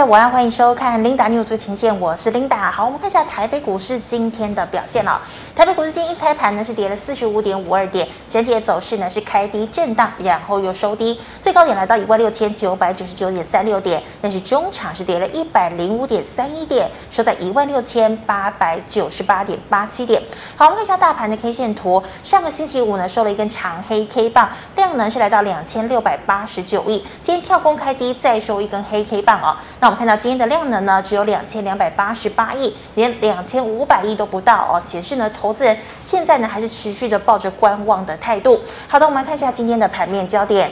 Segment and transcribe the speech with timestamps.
[0.00, 2.70] 家午安，欢迎收看 Linda News 最前线，我是 Linda。
[2.70, 5.20] 好，我们看一下台北股市今天的表现了。
[5.60, 20.22] 台北股市今天一开盘呢是跌了四十五点五二点，整体的走势呢是开低震荡，然后又收低，最高点来到一万六千九百九十九点三六点，但是中场是跌了一百零五点三一点，收在一万六千八百九十八点八七点。
[20.56, 29.54] 好，我们看一下大盘的 K 线图，上个星期五呢收了一根长黑 K 棒，量能是来到两千六百八十九亿，今天跳空开低再收一根黑 K 棒哦。
[29.80, 38.60] 那我们看到今天的量能呢只有两千两百八十八亿，连两千五百亿都不到哦，显示呢投投资人现在呢还是持续着抱着观望的态度。
[38.86, 40.70] 好的，我们来看一下今天的盘面焦点。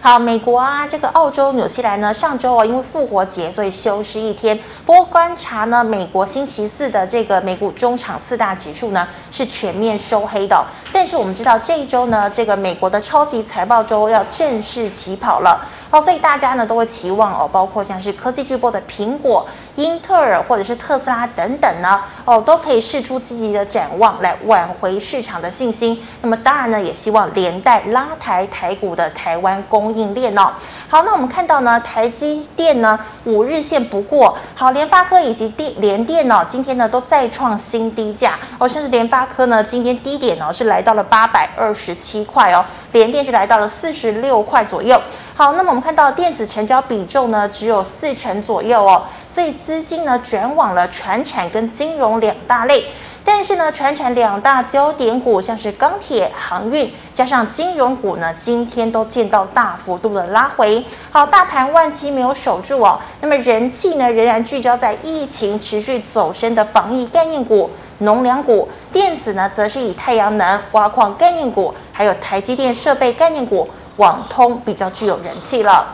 [0.00, 4.56] 好，美国啊，这个澳洲、纽西兰呢，上周哦因为复活节，所以休市一天。
[4.86, 10.64] 不过观察呢，美国星期四的这个美股中场四大指数呢是全面收黑的。
[10.92, 15.60] 但是我们知道这一周呢，这个美国的超级财报周要正式起跑了。
[15.90, 19.46] 好，所以大家呢都会期望哦，包括像是科技巨擘的苹果、
[19.76, 25.98] 英特尔或者是特斯拉等等呢，哦都可以释出积极的展望来挽回市场的信心。
[26.20, 30.52] 那么当然呢，也希望连带拉抬台股的台湾供应链哦。
[30.88, 45.00] 好，那我们看到呢，台积电呢五日线不过，好，联发科以及电联电呢今天呢都再创新低价哦，甚至联发科呢今天低点哦是来到了八百二十七块哦，联电是来到了四十六块左右。
[45.34, 52.84] 好，那么们看到电子成交比重呢只有四成左右哦，所以资金呢转往了传产跟金融两大类，
[53.24, 60.84] 但是呢传产两大焦点股像是钢铁、航运加上金融股呢，今天都见到大幅度的拉回。
[61.10, 73.68] 好，大盘万七没有守住哦，那么人气呢仍然聚焦在疫情持续走深的防疫概念股、农粮股，电子呢则是以太阳能、挖矿概念股，还有台积电设备概念股。
[73.98, 75.86] 网通比较具有人气了。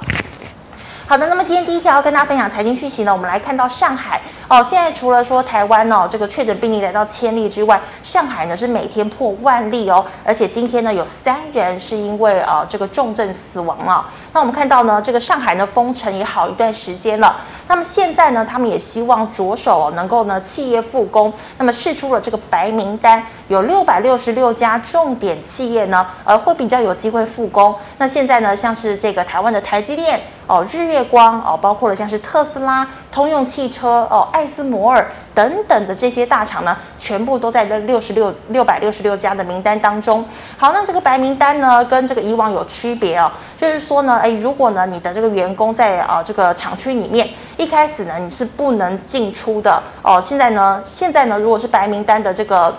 [1.06, 14.06] 好的，那么今天第一条要跟大家分享财经讯息呢，我们来看到上海哦，现在除了说台湾哦这个确诊病例来到千例之外，上海呢是每天破万例哦，而且今天呢有三人是因为呃这个重症死亡了。
[14.32, 17.36] 那我们看到呢，这个上海呢封城也好一段时间了。
[17.69, 27.75] 那么现在呢，他们也希望着手能够呢企业复工，那么释出了这个白名单，有六百六十六家重点企业呢，呃会比较有机会复工。
[27.99, 35.06] 那现在呢，像是这个台湾的台积电哦、日月光哦，包括了像是特斯拉、通用汽车哦、艾斯摩尔。
[35.34, 40.25] 等等的这些大厂呢，全部都在这六十六六百六十六家的名单当中。
[40.56, 50.21] 好，那这个白名单呢，跟这个以往有区别哦，就是说呢，诶，如果呢你的这个员工在啊这个厂区里面，一开始呢你是不能进出的哦。
[50.22, 52.72] 现在呢，现在呢，如果是白名单的这个。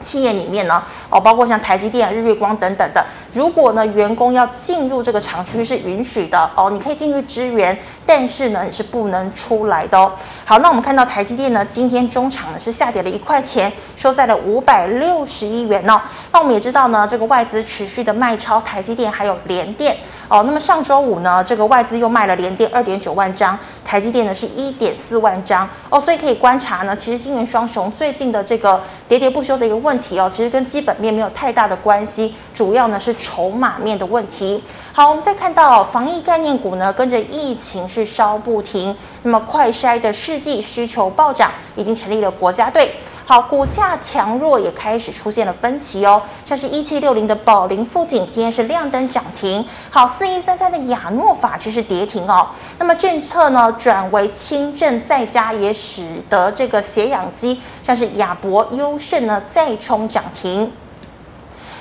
[0.00, 7.76] 企业里面呢，哦，包括像台积电、日月光等等的，如果呢员工要进入这个厂区是允许的哦，你可以进去支援，
[8.06, 10.12] 但是呢你是不能出来的哦。
[10.44, 16.00] 好，那我们看到台积电呢，今天中场呢是下跌了一块钱，收在了五百六十亿元哦。
[16.32, 19.96] 那我们也知道呢，这个外资持续的卖超台积电还有联电。
[20.28, 28.78] 哦，那么上周五呢，这个外资又卖了联电二点九万张，台积电呢是一点四万张哦，所以可以观察呢，其实晶圆双雄最近的这个
[29.08, 34.62] 喋喋不休的一个问题哦，其实跟基本面没有太大的关系，主要呢是筹码面的问题。
[34.92, 42.92] 好，我们再看到防疫概念股呢，跟着疫情是烧不停，那么快筛的试剂需求暴涨，已经成立了国家队。
[43.28, 52.48] 好，股价强弱也开始出现了分歧哦，像是一七六零的宝林富锦今天是亮灯涨停，好，四一三三的亚诺法却是跌停哦。
[52.78, 60.72] 那么政策呢转为轻症在家，也使得这个血氧机像是亚博、优胜呢再冲涨停。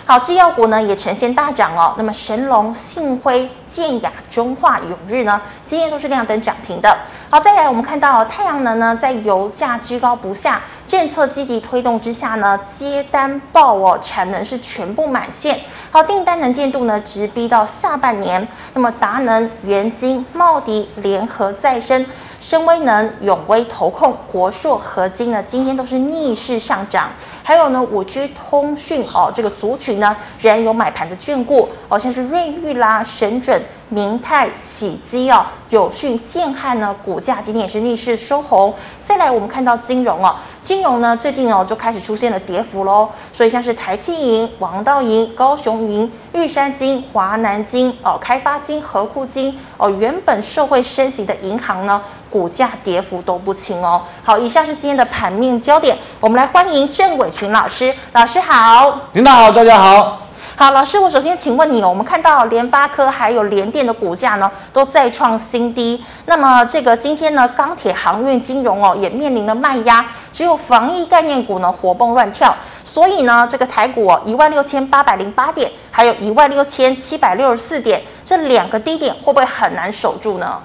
[0.06, 1.94] 好，制药股呢也呈现大涨哦。
[1.98, 6.98] 那么神龙、信辉、健亚、中化、永日呢，今天都是亮灯涨停的。
[7.30, 15.60] 好，再来我们看到太阳能呢，在油价居高不下、政策积极推动之下呢，接单爆哦，产能是全部满线。
[15.92, 18.48] 好，订单能见度呢直逼到下半年。
[18.74, 22.06] 那么达能、元晶、茂迪、联合再生。
[22.40, 27.10] 深威能、永威投控、国硕合金呢，今天都是逆势上涨。
[27.44, 33.60] 还有呢，五 G 通讯哦，这个族群呢仍然有买盘的眷顾哦，像是瑞昱啦、神准、
[33.90, 38.74] 明泰、启基哦、友讯、建汉呢，股价今天也是逆势收红。
[39.02, 43.10] 再来，我们看到金融哦，金融呢最近哦就开始出现了跌幅喽。
[43.32, 52.02] 所以像是台企银、王道银、高雄银、玉山金、华南金哦、开发金、和库金哦，原本受惠升息的银行呢。
[52.30, 54.02] 股价跌幅都不轻哦。
[54.22, 57.96] 好，以上是今天的盘面焦点，我们来欢迎郑伟群老师。
[58.12, 60.27] 老师好，领导好，大家好。
[60.60, 66.04] 好，老师，我首先请问你哦，我们看到联发科还有联电的股价呢，都再创新低。
[66.26, 72.52] 那么这个今天呢，钢铁、航运、金融哦，也面临了卖压，只有防疫概念股呢活蹦乱跳。
[72.84, 80.60] 所以呢，这个台股哦，一万六千八百零八点，还有一万六千七百六十四点，这两个低点会不会很难守住呢？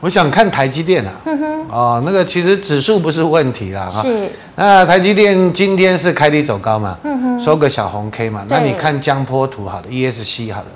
[0.00, 4.30] 我想看台积电啊，嗯哼，哦，那个其实指数不是问题啦，是。
[4.54, 10.66] 那台积电今天是开低走高嘛，嗯哼，收个小红 K 嘛，那你看江波图好了，ESC 好了，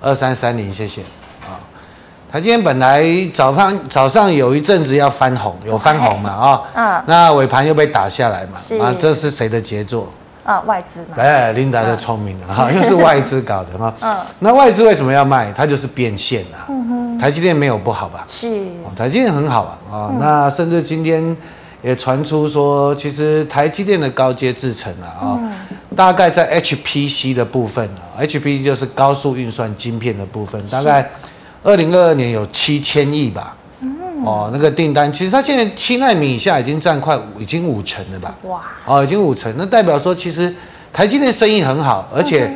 [0.00, 1.02] 二三三零，谢谢
[1.42, 1.60] 啊。
[2.32, 10.10] 台积电本来早上早上有一阵子要翻红，有翻红嘛啊， 嗯，那尾盘又被打下来嘛，是啊，这是谁的杰作？
[10.44, 11.16] 啊，外资嘛。
[11.16, 15.52] 哎，琳达就聪明了哈， 又是外资搞的哈，嗯，那外资为什么要卖？
[15.54, 17.05] 它就是变现啊，嗯哼。
[17.18, 18.24] 台积电没有不好吧？
[18.26, 18.48] 是，
[18.94, 20.08] 台积电很好啊啊！
[20.12, 21.36] 嗯、那甚至今天
[21.82, 25.52] 也传出说，其实台积电的高阶制程啊啊，嗯、
[25.94, 31.10] 大概在 HPC 的部分啊，HPC 就是高速运算晶片的部分，大概
[31.62, 33.56] 二零二二年有七千亿吧。
[33.80, 38.34] 嗯、哦，那个订单其实它现在七纳米以下已经占快已经五成了吧？
[38.42, 38.62] 哇！
[38.84, 40.54] 哦，已经五成，那代表说其实
[40.92, 42.50] 台积电生意很好，而且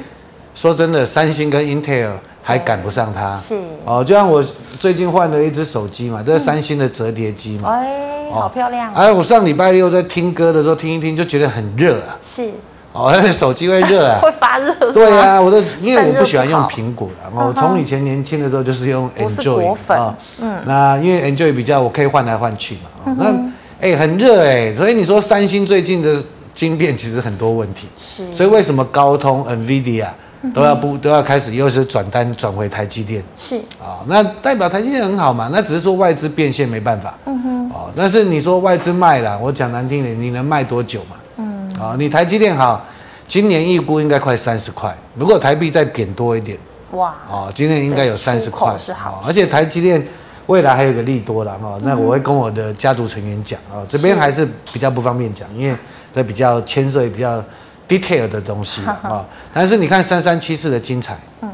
[0.54, 2.10] 说真的，三星跟 Intel。
[2.50, 3.56] 还赶不上它，是。
[3.84, 4.42] 哦，就像我
[4.78, 8.92] 最近换了一只手机嘛，这是三星的折叠机嘛，哎，好漂亮。
[8.92, 12.16] 哎，我上礼拜六在听歌的时候听一听，就觉得很热啊。
[12.20, 12.50] 是。
[12.92, 14.74] 哦，那手机会热啊， 会发热。
[14.92, 22.74] 对啊，我都因为我不喜欢用苹果的，我从以前年轻的时候就是用 Enjoy 啊，嗯，那因为 Enjoy 比较我可以换来换去
[23.04, 23.32] 嘛，那
[23.80, 26.20] 哎很热哎，所以你说三星最近的
[26.52, 30.08] 晶片其实很多问题，是，所以为什么高通 NVIDIA？
[30.54, 35.50] 都要不都要开始又是转单转回台积电是啊，那代表台积电很好嘛？
[35.52, 41.16] 那只是说外资变现没办法，嗯哼，哦，但是你说外资卖了，我讲难听点，你能卖多久嘛？
[41.36, 42.82] 嗯，啊，你台积电好，
[43.26, 46.56] 今年预估应该快三十块，如果台币再贬多一点，
[46.92, 50.02] 哇，哦，今年应该有三十块是好，而且台积电
[50.46, 55.76] 未来还有个利多了哈，那我会跟我的家族成员讲啊，这边还是比较不方便讲，因为
[56.14, 57.44] 这比较牵涉比较。
[57.90, 61.50] Detail 的东西啊，哦、但是你看三三七四的精彩，嗯，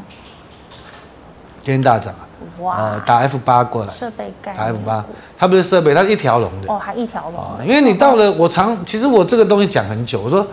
[1.63, 2.21] 今天大涨啊，
[2.59, 5.03] 哇、呃，打 F 八过来，设备概，打 F 八，
[5.35, 6.51] 它不是设备，它是一条龙。
[6.61, 10.45] 的，哦，还一条龙、哦，因为你到了，我常其实我这个东西讲很久，我说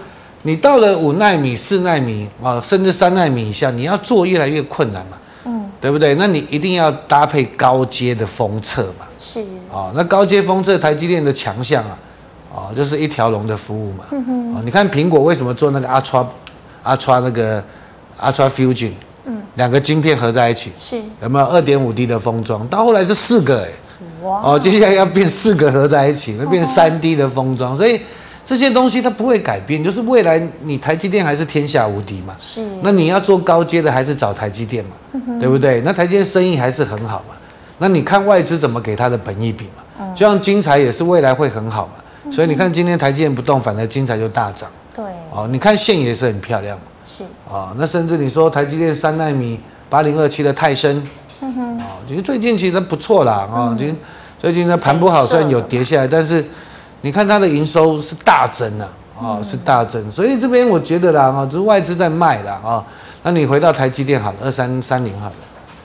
[0.43, 6.15] 你到了五纳米、四纳米啊、哦，甚至三纳米以下，你要做越来越困难嘛，嗯，对不对？
[6.15, 9.41] 那你一定要搭配高阶的封测嘛，是，
[9.71, 11.99] 啊、哦，那高阶封测台积电的强项啊。
[12.55, 14.05] 哦，就是一条龙的服务嘛。
[14.55, 16.25] 哦，你看苹果为什么做那个 Ultra
[16.85, 17.63] Ultra 那个
[18.21, 18.93] Ultra Fusion？
[19.25, 19.43] 嗯。
[19.57, 20.71] 两个晶片合在一起。
[20.79, 20.97] 是。
[21.21, 22.65] 有没有二点五 D 的封装？
[22.69, 23.69] 到后来是四个哎。
[24.23, 24.41] 哇。
[24.45, 27.77] 哦，接下来要变四个合在一起，会变三 D 的封装。
[27.77, 28.01] 所以
[28.45, 32.37] 这些东西它不会改变，就是未来你台积电还是天下无敌嘛。
[32.39, 32.65] 是。
[32.83, 34.91] 那你要做高阶的，还是找台积电嘛？
[35.15, 35.41] 嗯。
[35.41, 35.81] 对不对？
[35.81, 37.35] 那台积电生意还是很好嘛。
[37.79, 39.83] 那你看外资怎么给它的本益比嘛？
[39.99, 40.15] 嗯。
[40.15, 41.95] 就像精材也是未来会很好嘛。
[42.31, 44.69] 所以你看，今天台积电不动，反而精材就大涨。
[44.95, 45.05] 对。
[45.31, 46.79] 哦，你看线也是很漂亮。
[47.05, 47.23] 是。
[47.49, 49.61] 哦，那甚至你说台积电三纳米
[49.91, 51.03] 八零二七的泰森，
[51.41, 51.79] 嗯哼。
[51.79, 53.49] 哦，其实最近其实不错啦。
[53.53, 53.95] 啊，今
[54.39, 56.45] 最近呢盘不好，虽然有跌下来，但是
[57.03, 58.89] 你看它的营收是大增啊，
[59.21, 60.11] 啊，是大增。
[60.11, 62.85] 所以这边我觉得啦，啊，就是外资在卖啦，啊。
[63.23, 65.35] 那你回到台积电好了，二三三零好了。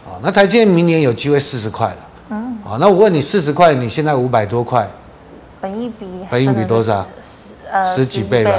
[0.07, 1.97] 哦，那台积电明年有机会四十块了。
[2.29, 2.57] 嗯。
[2.65, 4.87] 啊，那我问你，四十块，你现在五百多块。
[5.97, 7.05] 本益比，本益比多少？
[7.21, 8.51] 十呃十几倍吧，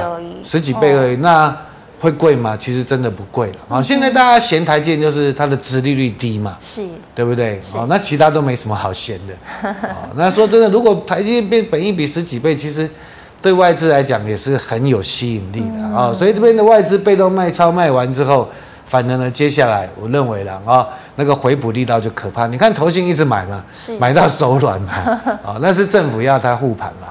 [0.43, 1.17] 十几倍而已。
[1.17, 1.55] 那
[2.01, 2.57] 会贵吗？
[2.57, 3.57] 其实真的不贵了。
[3.69, 7.61] 啊，现在大家嫌台积电就是它的殖利率低嘛，是，对不对？
[7.75, 9.35] 哦，那其他都没什么好嫌的。
[9.89, 12.89] 哦，那说真的，如果台积电变本益比十几倍，其实
[13.43, 16.13] 对外资来讲也是很有吸引力的啊。
[16.13, 18.49] 所以这边的外资被动卖超卖完之后。
[18.87, 20.85] 反正呢，接下来我认为了啊，
[21.21, 22.47] 那个回补力道就可怕。
[22.47, 24.93] 你看投信一直买嘛，是买到手软嘛，
[25.45, 27.09] 啊， 那是政府要它护盘嘛，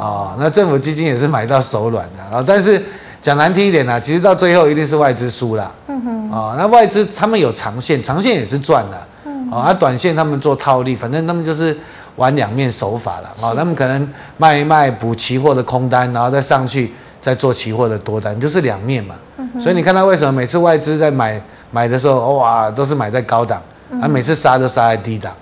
[0.00, 2.44] 哦，那政府基金也是买到手软的啊。
[2.44, 2.82] 但是
[3.20, 11.78] 讲难听一点呢，其实到最后一定是外资输啦，嗯哼，啊，那外资他们有长线，长线也是赚的，嗯，啊，短线他们做套利，反正他们就是
[12.16, 16.92] 玩两面手法了，啊，他们可能卖一卖补期货的空单，然后再上去。
[17.22, 19.14] 再做期货的多单，就是两面嘛，
[19.56, 21.40] 所以你看他为什么每次外资在买
[21.72, 23.60] 买的时候，哇，都是买在高档，
[24.00, 25.34] 啊，每次杀都杀在低档，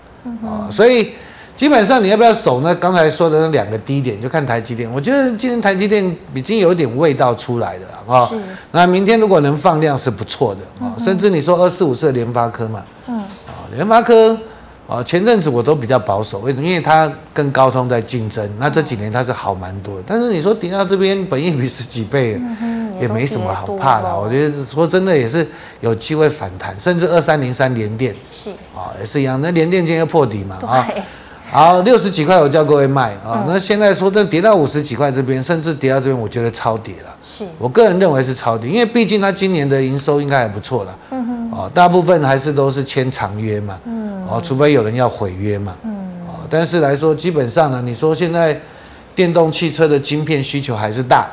[0.42, 1.12] 啊、所以
[1.54, 2.74] 基本上你要不要守呢？
[2.76, 4.90] 刚才说的那两个低点，就看台积电。
[4.90, 8.30] 我觉得今天台积电已经有点味道出来了啊，
[8.72, 14.38] 那明天如果能放量是不错的啊，甚至你说二四五四的联发科嘛，嗯，啊，联发科。
[14.88, 16.66] 啊，前阵子我都比较保守，为什么？
[16.66, 20.02] 因为它跟高通在竞争，那这几年它是好蛮多的。
[20.04, 22.40] 但是你说跌到这边，本益比十几倍，
[23.00, 24.18] 也没什么好怕的。
[24.18, 25.46] 我觉得说真的也是
[25.80, 29.40] 有机会反弹，甚至二三零三连电是啊，也是一样。
[29.40, 30.86] 那连电今天破底嘛啊，
[31.50, 33.44] 好六十几块我叫各位卖啊。
[33.48, 37.14] 那现在说这跌到五十几块这边，甚至跌到这边，我觉得超跌了。
[37.22, 40.98] 是我个人认为是超跌，因为毕竟它今年的营收应该还不错了。
[41.10, 43.78] 嗯哼，哦，大部分还是都是签长约嘛。
[43.84, 45.74] 嗯，哦，除非有人要毁约嘛。
[45.82, 45.92] 嗯，
[46.26, 48.60] 哦，但是来说基本上呢，你说现在。
[49.12, 51.28] 电动汽车的晶片需求还是大，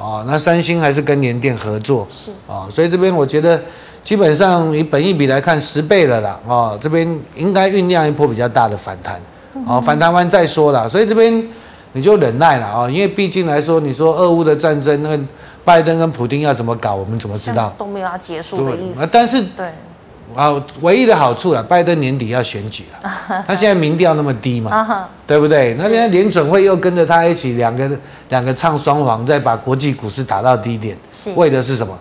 [0.00, 3.62] 哦，那三星还是跟联电合作，是啊，所以这边我觉得
[4.02, 9.20] 基本上以本益比来看十倍了啦，哦，这边应该酝酿一波比较大的反弹，
[9.66, 11.46] 哦，反弹完再说啦，所以这边
[11.92, 15.20] 你就忍耐了啊，因为毕竟来说，你说俄乌的战争，那个
[15.64, 17.70] 拜登跟普丁要怎么搞，我们怎么知道？
[17.76, 19.66] 都没有要结束的意思，但是对。
[20.34, 23.10] 啊，唯一的好处了，拜登年底要选举了，
[23.46, 25.74] 他现在民调那么低嘛，对不对？
[25.78, 27.90] 那现在联准会又跟着他一起，两个
[28.28, 30.96] 两个唱双簧，再把国际股市打到低点，
[31.36, 31.96] 为的是什么？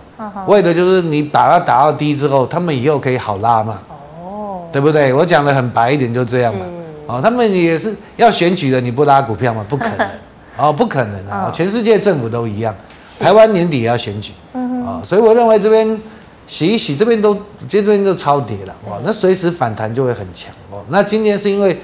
[0.48, 3.79] 为的就是你把它打到低之后，他们以后可以好拉嘛，
[4.21, 5.13] 哦，对不对？
[5.13, 6.65] 我讲的很白一点，就这样嘛。
[7.07, 9.65] 哦，他们也是要选举的，你不拉股票吗？
[9.67, 10.09] 不可能，
[10.57, 11.50] 哦，不可能啊！
[11.51, 12.75] 全世界政府都一样，
[13.19, 16.00] 台湾年底也要选举，啊，所以我认为这边。
[16.49, 17.37] 洗一洗，这边都，
[17.69, 20.81] 这边都超跌了，哇，那随时反弹就会很强哦。
[20.87, 21.79] 那今天是因为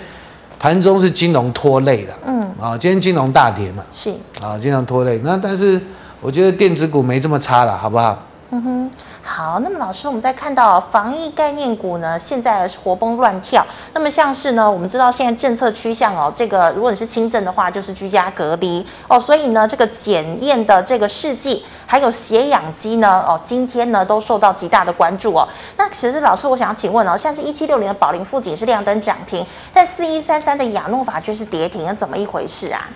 [0.58, 5.22] 盘中是金融拖累了，嗯，啊，今天金融大跌嘛，是，啊，金融拖累。
[5.24, 5.80] 那但是
[6.20, 8.18] 我觉得电子股没这么差了，好不好？
[8.52, 8.92] 嗯哼。
[9.22, 13.66] 好，那么老师，我们在看到防疫概念股呢，现在是活蹦乱跳。
[13.94, 19.20] 那么像是呢，我们知道现在政策趋向哦，这个如果你是轻症的话，就是居家隔离哦。
[19.20, 25.48] 所以呢，这个检验的这个试剂还有血氧机呢，哦，今天呢都受到极大的关注哦。
[25.76, 32.88] 那其实老师，我想请问哦，像是一七六零的宝林富锦是亮灯涨停，但四一三三的亚诺法却是跌停，怎么一回事啊？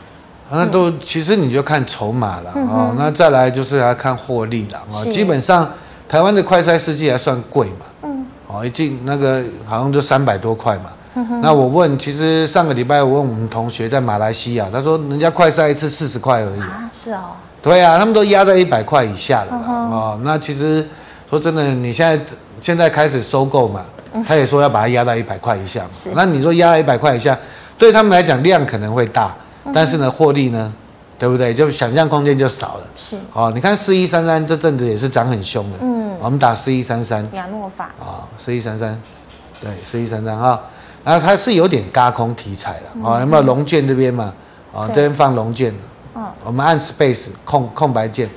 [0.51, 2.93] 那都其实你就看筹码了哦。
[2.97, 5.69] 那再来就是要看获利了哦，基本上。
[6.09, 7.85] 台湾的快筛试剂还算贵嘛？
[8.01, 10.89] 嗯，哦，一进那个好像就三百多块嘛。
[11.39, 16.61] 那我问，其实上个礼拜我问我们同学在马来西亚，他说人家快筛一次四十块而已。
[16.61, 17.19] 啊，是哦。
[17.61, 19.55] 对啊，他们都压在一百块以下了。
[19.55, 20.83] 哦，那其实
[21.29, 22.25] 说真的，你现在
[22.59, 23.85] 现在开始收购嘛，
[24.25, 25.89] 他也说要把它压到一百块以下嘛。
[26.15, 27.37] 那你说压到一百块以下，
[27.77, 29.31] 对他们来讲量可能会大，
[29.73, 30.71] 但是呢，获利呢？
[31.17, 31.53] 对不对？
[31.53, 32.83] 就想象空间就少了。
[32.95, 33.17] 是。
[33.33, 35.77] 哦，你看四一三三这阵子也是涨很凶的。
[35.81, 36.15] 嗯。
[36.21, 37.27] 我们打四一三三。
[37.33, 37.87] 亚诺法。
[37.99, 38.97] 啊，四一三三，
[39.59, 40.57] 对，四一三三哈。
[41.03, 42.85] 然后它是有点轧空题材的。
[43.03, 44.33] 哦、嗯，有没有龙剑这边嘛？
[44.73, 45.75] 啊，这边放龙剑。
[46.15, 46.25] 嗯。
[46.45, 48.29] 我们按 space 空空白键。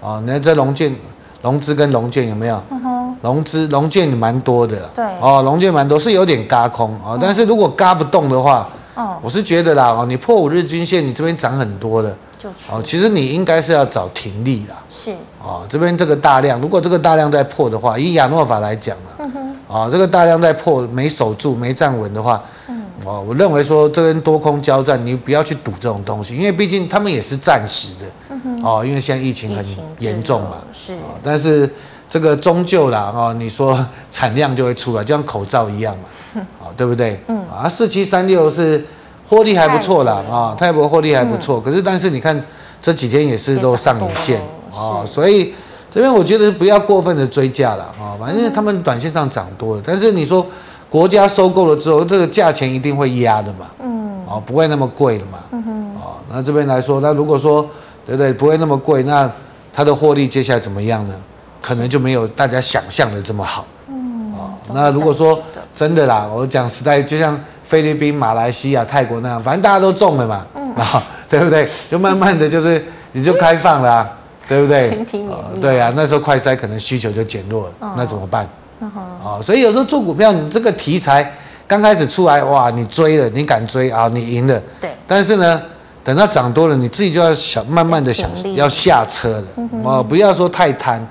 [0.00, 0.94] 哦，你看这龙剑，
[1.42, 2.62] 龙资跟龙剑有没有？
[2.70, 3.16] 嗯哼。
[3.22, 4.88] 龙资龙剑蛮多的。
[4.94, 5.04] 对。
[5.20, 7.18] 哦，龙剑蛮多，是有点嘎空哦。
[7.20, 8.68] 但是如果嘎不动的话。
[8.94, 29.64] 哦，我是觉得啦，哦，你破五日均线，你这边涨很多的，就哦，其实你应该是要找停利啦，是，哦，这边这个大量，如果这个大量在破的话，以亚诺法来讲啊，嗯哼，哦，这个大量在破没守住没站稳的话，嗯，哦，我认为说这边多空交战，你不要去赌这种东西，因为毕竟他们也是暂时的，嗯哼，哦，因为现在疫情很
[30.00, 31.72] 严重嘛，是，但是
[32.12, 36.42] 这个终究啦，哦，你说产量就会出来，就像口罩一样嘛。
[36.60, 37.18] 啊， 对不对？
[37.28, 38.84] 嗯啊，四七三六是
[39.26, 41.58] 获利还不错啦，啊，泰博获利还不错。
[41.58, 42.38] 可是，但是你看
[42.82, 44.38] 这几天也是都上影线
[44.70, 45.54] 啊，所以
[45.90, 48.12] 这边我觉得不要过分的追价了啊。
[48.20, 50.46] 反正他们短线上涨多了，但是你说
[50.90, 53.70] 国家收购了之后，这个价钱一定会压的嘛。
[53.80, 55.38] 嗯，啊，不会那么贵的嘛。
[55.52, 57.66] 嗯哼，啊，那这边来说，那如果说
[58.04, 59.30] 对不对，不会那么贵，那
[59.72, 61.14] 它的获利接下来怎么样呢？
[61.62, 63.64] 可能就没有大家想象的这么好。
[63.88, 65.40] 嗯，啊，那如果说。
[65.74, 71.66] 真的啦，我讲实在，就像菲律宾、马来西亚、泰国那样，反正大家都中了嘛，嗯、啊， 对不对？
[71.90, 74.10] 就慢慢的就是你就开放了、啊，
[74.46, 74.90] 对不对？
[75.30, 78.46] 呃、对啊，那时候快筛可能需求就减弱了，哦、那怎么办？
[78.80, 78.92] 啊、
[79.24, 81.32] 哦，所以有时候做股票，你这个题材
[81.66, 84.60] 刚开始出来，哇，你追了，你敢追啊，你赢了。
[84.78, 84.90] 对。
[85.06, 85.58] 但是呢，
[86.04, 89.44] 等到涨多了，你自己就要想，慢慢的想要下车了，
[89.82, 91.02] 哦、不要说太贪。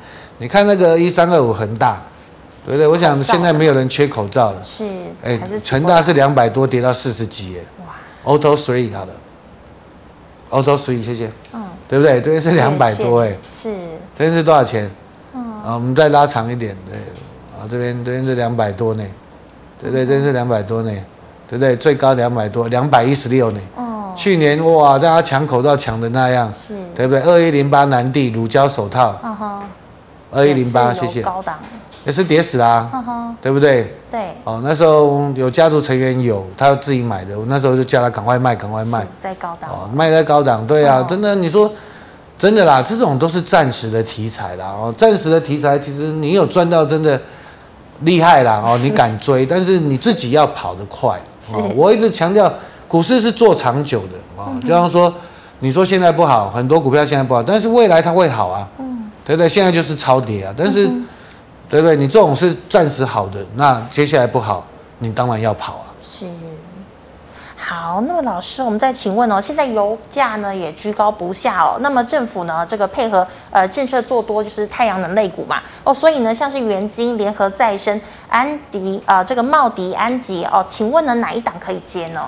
[0.42, 2.02] 你看那个一三二五恒大。
[2.64, 4.64] 对不对，我想现在没有人缺口罩了。
[4.64, 4.86] 是，
[5.24, 7.64] 哎，恒大是两百多跌到四十几耶。
[7.84, 9.12] 哇，Auto Three 好的
[10.52, 11.32] ，Auto Three 谢谢。
[11.54, 12.22] 嗯，对不对？
[12.22, 13.36] 这边是两百多哎。
[13.50, 13.74] 是。
[14.16, 14.88] 这边是多少钱？
[15.34, 15.42] 嗯。
[15.64, 17.00] 啊，我们再拉长一点，对。
[17.60, 19.04] 啊，这边这边是两百多呢。
[19.80, 20.92] 对不对，这边是两百多呢。
[21.50, 21.76] 对不对？
[21.76, 23.60] 最高两百多，两百一十六呢。
[23.76, 24.14] 哦。
[24.16, 26.54] 去年哇，大家抢口罩抢的那样。
[26.54, 26.76] 是。
[26.94, 27.22] 对不对？
[27.24, 29.20] 二一零八南地乳胶手套。
[29.24, 29.64] 嗯哼。
[30.32, 31.22] 二一零八，谢谢。
[31.22, 31.60] 高档。
[32.04, 33.96] 也是跌死啦，呵呵对不对？
[34.10, 34.20] 对。
[34.44, 39.06] 哦，那时候有家族成员有，他要自己买的，我那时候就叫他赶快卖，赶快卖。
[39.20, 39.70] 在高档。
[39.70, 41.72] 哦，卖在高档，对啊，哦、真的，你说
[42.40, 44.66] 真的啦，这种都是暂时的题材啦。
[44.66, 47.22] 哦，暂时的题材，其实你有赚到，真的
[48.00, 48.64] 厉害啦。
[48.66, 51.20] 哦， 你敢追，但是你自己要跑得快。
[51.54, 52.52] 哦，我一直强调，
[52.88, 54.60] 股市是做长久的哦。
[54.62, 55.14] 就像说，
[55.60, 58.68] 你说现在不好，很多股票现在不好，但是未来它会好啊。
[58.80, 58.91] 嗯，
[59.32, 59.48] 对不对？
[59.48, 60.86] 现在就是超跌啊，但是，
[61.70, 61.96] 对不对？
[61.96, 64.68] 你这种是暂时好的，那接下来不好，
[65.00, 65.86] 你当然要跑啊。
[66.04, 66.26] 是。
[67.56, 82.28] 好，那么老师，我们再请问哦，现在油价呢也居高不下哦，那么政府呢这个配合呃政策做多，就是太阳能类股嘛哦，所以呢像是元晶、联合再生、安迪啊、呃、这个茂迪、安吉哦，请问呢哪一档可以接呢？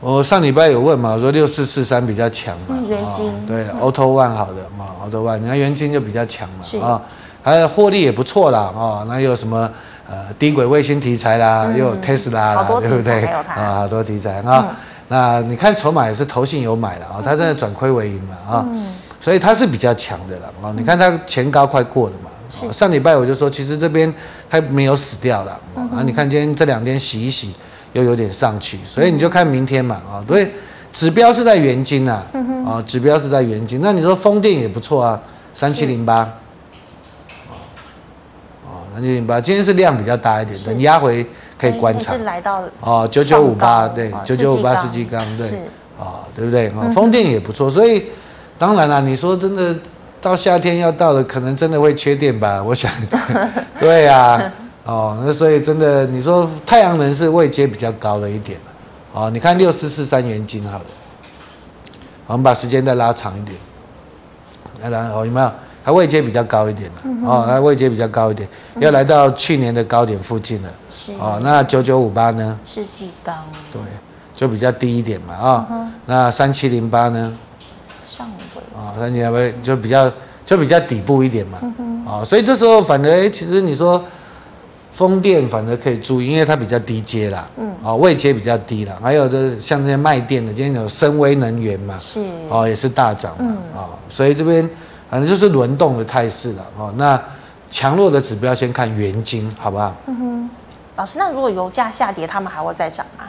[0.00, 7.02] 我上礼拜有问嘛，我说六四四三比较强嘛，元金、哦、对、嗯、，Auto One 好的嘛，Auto One，你看元金就比较强嘛，啊、哦，
[7.42, 9.68] 还有获利也不错啦，哦，那有什么？
[10.10, 13.26] 呃，低轨卫星题材啦，嗯、又有 Tesla 啦，对不对？
[13.26, 14.66] 啊、哦，好多题材啊。
[14.66, 14.76] 嗯、
[15.08, 20.72] 那你看筹码也是投信有买的啊，它真的转亏为盈嘛啊，嗯、所以它是比较强的了啊。
[20.74, 24.10] 你看它前高快过了嘛，是上礼拜我就说，其实这边
[24.48, 25.84] 它没有死掉了啊。
[25.92, 27.52] 嗯、你看今天这两天洗一洗，
[27.92, 30.24] 又有点上去，所以你就看明天嘛啊。
[30.26, 30.48] 所以
[30.92, 32.22] 指标是在元金啊
[32.66, 33.80] 啊，指标是在元金。
[33.82, 35.20] 那你说风电也不错啊，
[35.54, 36.20] 三七零八。
[38.66, 41.26] 哦，三七零八今天是量比较大一点，等压回
[41.58, 42.12] 可以观察。
[42.14, 45.46] 是来到哦，九九五八对，九九五八世纪钢对，
[45.98, 46.68] 啊，对不对？
[46.68, 48.06] 啊，风电也不错，所以
[48.58, 49.74] 当然啦，你说真的
[50.20, 52.62] 到夏天要到了，可能真的会缺电吧？
[52.62, 52.90] 我想，
[53.78, 54.52] 对呀，
[54.88, 58.58] 哦，那所以真的，你说太阳能是位阶比较高了一点，
[59.12, 60.84] 哦，你看六四四三元金好了，
[62.26, 63.58] 我们把时间再拉长一点，
[64.80, 65.52] 来来，哦，有没有？
[65.84, 66.90] 它位阶比较高一点
[67.24, 70.68] 哦，它位阶比较高一点，要来到去年的高点附近了。
[70.90, 72.58] 是哦，那九九五八呢？
[72.64, 73.34] 世纪钢。
[73.72, 73.80] 对，
[74.34, 75.90] 就比较低一点嘛啊。
[76.06, 77.34] 那三七零八呢？
[78.06, 78.62] 上轨。
[78.74, 80.10] 啊，三七零八就比较
[80.44, 81.58] 就比较底部一点嘛。
[82.06, 84.02] 啊，所以这时候反而哎，其实你说
[84.98, 87.48] 风电反而可以注意，因为它比较低阶啦。
[87.56, 87.72] 嗯。
[87.84, 88.98] 啊，位阶比较低啦。
[89.00, 91.96] 还有就是像那些卖电的，今天有深威能源嘛。
[92.00, 92.20] 是。
[92.48, 93.56] 哦，也是大涨嘛。
[93.76, 94.68] 啊，所以这边。
[95.10, 96.92] 反正就是轮动的态势了哦。
[96.98, 97.18] 那
[97.70, 99.96] 强弱的指标先看原金，好不好？
[100.06, 100.50] 嗯哼。
[100.96, 103.24] 老师，那如果油价下跌，他们还会再涨吗？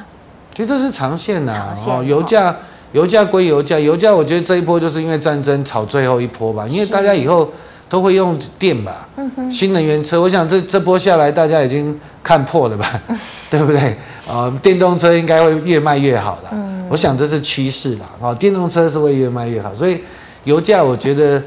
[0.53, 1.73] 其实这是长线呐。
[1.87, 2.53] 哦，油价，
[2.91, 7.49] 油价归油价，油价我觉得这一波就是因为战争炒最后一波吧，因为大家以后
[7.89, 9.09] 都会用电吧。
[9.17, 9.51] 嗯。
[9.51, 13.01] 新能源车，我想这这波下来，大家已经看破了吧？
[13.51, 13.97] 对不对？
[14.25, 16.49] 啊，电动车应该会越卖越好了。
[16.53, 16.85] 嗯。
[16.89, 19.99] 我想这是趋势了啊，电动车是会越卖越好，所以
[20.45, 21.41] 油价我觉得。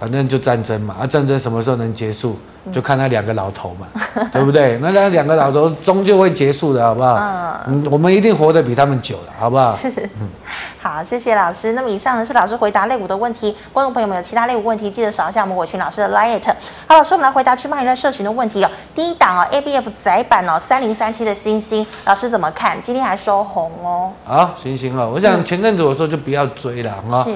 [0.00, 2.38] 反正就战争嘛，啊，战争什么时候能结束，
[2.72, 4.78] 就看那两个老头嘛，嗯、 对不对？
[4.78, 7.16] 那那两个老头终究会结束的，好不好？
[7.66, 9.70] 嗯，我们一定活得比他们久了，好不好？
[9.72, 9.88] 是，
[10.20, 10.28] 嗯、
[10.80, 11.72] 好，谢谢老师。
[11.72, 16.52] 那么以上呢是老师回答类股的问题，观众朋友们有其他类股问题，记得扫一下我们伟群老师的 Lite。
[16.86, 18.70] 好，老师，我们来回答区块链社群的问题哦。
[18.94, 22.80] 第一档哦，ABF 窄板哦，三零三七的星星，老师怎么看？
[22.80, 24.12] 今天还收红哦。
[24.24, 27.24] 好，星星哦，我想前阵子我说就不要追了，啊、嗯。
[27.24, 27.34] 是。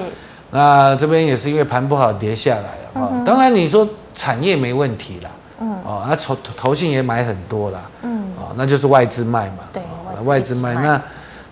[0.55, 3.09] 那这边也是因为盘不好跌下来了啊。
[3.11, 9.81] 嗯、当然你说产业没问题啦，嗯，哦，那投投信也买很多啦，嗯，哦，那就是外资卖嘛，对，
[10.25, 10.73] 外资卖。
[10.75, 11.01] 那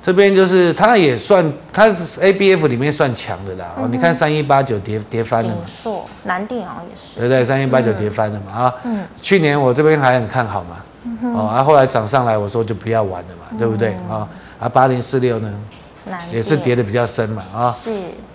[0.04, 1.88] 这边就是它也算，它
[2.22, 3.74] A B F 里面算强的啦。
[3.78, 8.76] 哦、嗯，你看三一八九跌跌翻了嘛，景硕南电好像也是，对对，三一八九跌翻了嘛啊。
[8.84, 9.06] 嗯。
[9.22, 14.28] 去年我这边还很看好嘛，嗯，哦，啊后来涨上来，我说就不要玩了嘛，嗯、对不对啊？
[14.60, 15.54] 啊八零四六呢，
[16.32, 17.72] 也是跌的比较深嘛啊。
[17.72, 17.92] 是。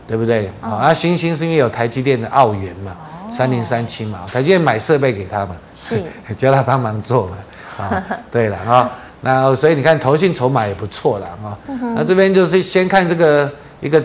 [0.07, 0.47] 对不对？
[0.61, 2.97] 啊、哦，那欣兴是因为有台积电的澳元嘛，
[3.31, 6.03] 三零三七嘛，台积电买设备给他们，是。
[6.37, 7.37] 叫他帮忙做嘛，
[7.79, 11.59] 啊、 哦，对了啊、哦，那所以你看投信筹码也不错了啊，
[11.95, 14.03] 那这边就是先看这个一个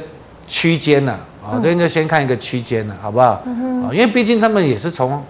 [0.47, 1.11] 区间呐，
[1.43, 3.41] 啊、哦，这边就先看一个区间了，好不好？
[3.45, 5.23] 嗯哼，因为毕竟他们也是从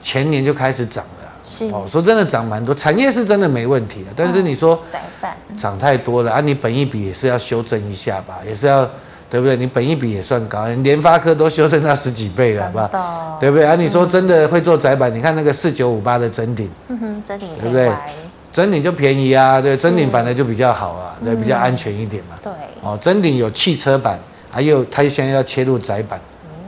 [0.00, 1.66] 前年就开始涨了，是。
[1.66, 4.80] 哦，说真的涨蛮多，产业是真的没问题的，但是你说
[5.56, 8.88] 涨太多了啊，你本益比也是要修正一下吧，也是要。
[9.30, 9.56] 对不对？
[9.56, 13.38] 你本益比也算高，联发科都修正到十几倍了，好不好？
[13.40, 13.64] 对不对？
[13.64, 15.14] 啊，你说真的会做窄板？
[15.14, 17.88] 你看那个四九五八的真顶，嗯哼，真顶对不对？
[18.52, 22.36] 真顶就便宜啊，对，真顶反而就比较好啊，对，比较安全一点嘛。
[22.42, 24.18] 对，哦，真顶有汽车版，
[24.50, 26.18] 还有它现在要切入窄板，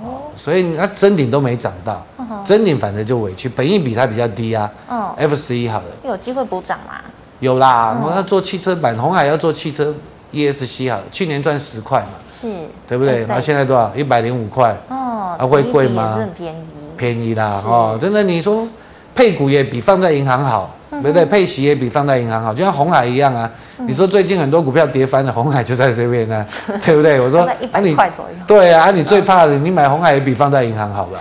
[0.04, 2.06] 哦，所以那真顶都没涨到，
[2.46, 4.70] 真顶反正就委屈，本益比它比较低啊。
[4.88, 7.00] 嗯，F 十一好了，有机会补涨吗？
[7.40, 9.92] 有啦，我要做汽车版，红海要做汽车。
[10.32, 12.48] ESC 好，去年赚十块嘛，是，
[12.86, 13.24] 对不对？
[13.26, 13.92] 那现在多少？
[13.94, 16.16] 一百零五块，哦，还会贵吗？
[16.18, 16.64] 很便宜，
[16.96, 18.66] 便宜啦，哦，真的，你说
[19.14, 21.24] 配股也比放在银行好，对不对？
[21.26, 23.50] 配息也比放在银行好，就像红海一样啊。
[23.84, 26.46] 你说最近很多股票跌翻了，红海就在这边呢，
[26.86, 27.20] 对不对？
[27.20, 28.36] 我说一百块左右。
[28.46, 31.18] 对啊，你最怕的，你买红海也比放在银行好吧？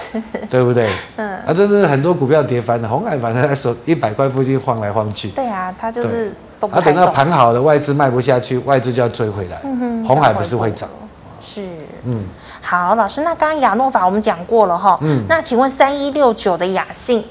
[0.48, 0.88] 对不对？
[1.18, 1.38] 嗯。
[1.46, 5.30] 啊，真的很多股票跌翻了，红海反正在手一百块附近晃来晃去。
[5.30, 6.78] 对啊，它就是都不。
[6.78, 9.60] 啊，等到盘好了，外资卖不下去，外资就要追回来。
[9.66, 10.06] 嗯哼。
[10.06, 10.88] 红海不是会涨？
[11.42, 11.68] 是。
[12.06, 12.24] 嗯。
[12.62, 14.98] 好，老师，那刚刚亚诺法我们讲过了哈。
[15.02, 15.26] 嗯。
[15.28, 17.22] 那请问三一六九的雅信？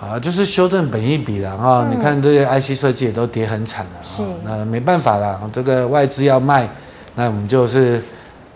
[0.00, 6.68] 啊，就是修正本一比了啊，嗯、你看这些 IC 设计也都跌很惨了，是那没办法了，这个外资要卖，
[7.14, 8.02] 那我们就是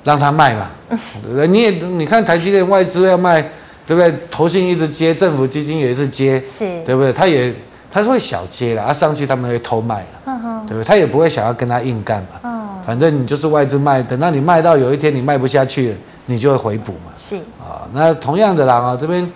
[0.03, 1.47] 让他卖嘛，嗯、 对不对？
[1.47, 3.41] 你也你看台积电外资要卖，
[3.87, 4.13] 对不对？
[4.29, 7.13] 投信一直接，政府基金也是接，是，对不对？
[7.13, 7.55] 他也
[7.97, 10.85] 他是会小接的，他上去他们会偷卖了，对不对？
[10.85, 19.27] 他也不会想要跟他硬干嘛，嗯、反正你就是外资卖，等到你卖到有一天你卖不下去了，你就会回补嘛，是啊，那同样的啦啊，这边。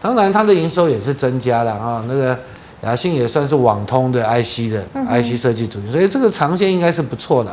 [0.00, 2.04] 当然，它的营收也是增加了啊。
[2.08, 2.38] 那个
[2.82, 7.50] 雅信也算是网通的 IC 的 IC 设计主，所以这个长线应该是不错的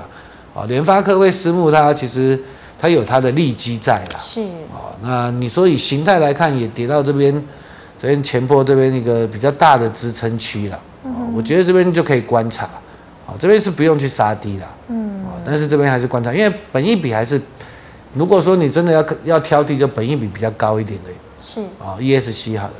[0.53, 0.63] 啊。
[0.67, 2.39] 联发科为私募，它其实
[2.79, 4.19] 它有它的利基在了。
[4.19, 7.33] 是啊，那你说以形态来看，也跌到这边，
[8.05, 11.25] 这边前坡这边一个比较大的支撑区了啊。
[11.35, 12.65] 我觉得这边就可以观察
[13.25, 14.67] 啊，这边是不用去杀低了。
[14.89, 17.41] 嗯啊，但是这边还是观察，因为本益比还是，
[18.13, 21.09] 如果说你真的要要挑剔，就本益比比较高一点的。
[21.41, 22.73] 是啊，ESC 好了，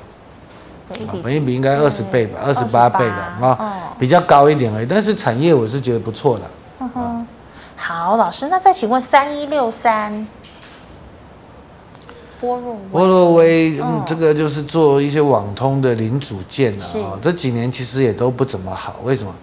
[1.23, 4.85] 本益比应该二十倍吧，二十八倍吧，啊，比较高一点而已。
[4.85, 6.45] 但是产业我是觉得不错的。
[6.81, 7.27] 嗯哼，
[7.75, 10.27] 好，老师，那再请问三一六三，
[12.45, 17.17] 波若波若威，嗯，这个就是做一些网通的零组件了啊。
[17.21, 19.34] 这几年其实也都不怎么好，为什么？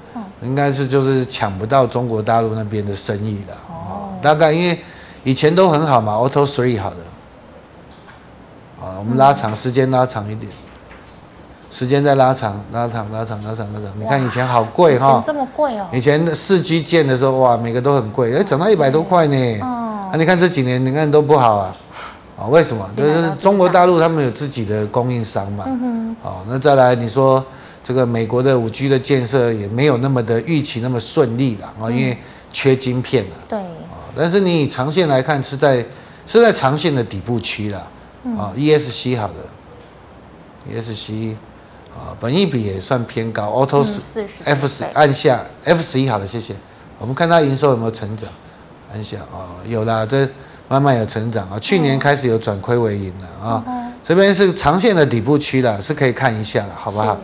[0.43, 3.55] 应该是就是抢不到中国大陆那边的生意了。
[3.69, 4.79] 哦，大概因为
[5.25, 6.97] 以前都很好嘛，Auto Three 好的。
[8.81, 10.51] 啊，我们拉长时间，拉长一点，
[11.71, 13.89] 时间再拉长，拉长，拉长，拉长，拉长。
[13.97, 15.87] 你看以前好贵哈，这么贵哦。
[15.93, 19.61] 以前的四 G 建的时候，哇，每个都很贵，哎，涨到一百多块呢。
[19.61, 20.11] 哦。
[20.13, 21.77] 啊，你看这几年，你看都不好啊。
[22.43, 22.89] 啊，为什么？
[22.97, 25.65] 就是中国大陆他们有自己的供应商嘛。
[25.67, 26.17] 嗯哼。
[26.23, 27.45] 好，那再来你说
[27.85, 32.17] 这个美国的五 G 的建设也没有那么的预期那么顺利了啊，因为
[32.53, 33.31] 缺晶片了。
[33.49, 33.59] 对。
[33.59, 35.85] 啊，但是你以长线来看，是在
[36.27, 37.87] 是在长线的底部区了。
[38.39, 39.35] 啊，ESC 好的
[40.71, 41.35] ，ESC
[41.93, 46.55] 啊，本益比也算偏高，Auto 十 F 十按下 F 十一好的，谢谢。
[47.01, 48.29] 我们看它营收有没有成长，
[48.93, 50.25] 按下啊，有啦，这
[50.73, 53.63] 慢慢有成长啊，去年开始有转亏为盈了啊，
[54.03, 57.15] 这边是长线的底部区了，是可以看一下的，好不好？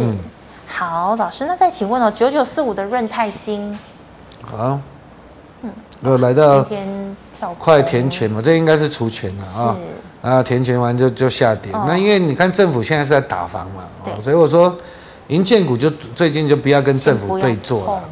[0.00, 0.18] 嗯，
[0.66, 3.78] 好，老师，那再请问哦，九九四五的润泰新，
[4.42, 4.80] 好，
[5.62, 9.76] 嗯，又来到今天跳快填权嘛，这应该是除权了啊。
[10.22, 11.72] 啊，填权完就就下跌。
[11.72, 14.12] 哦、那因为你看政府现在是在打房嘛，对。
[14.20, 14.76] 所以我说，
[15.28, 18.02] 银建股就最近就不要跟政府对坐了。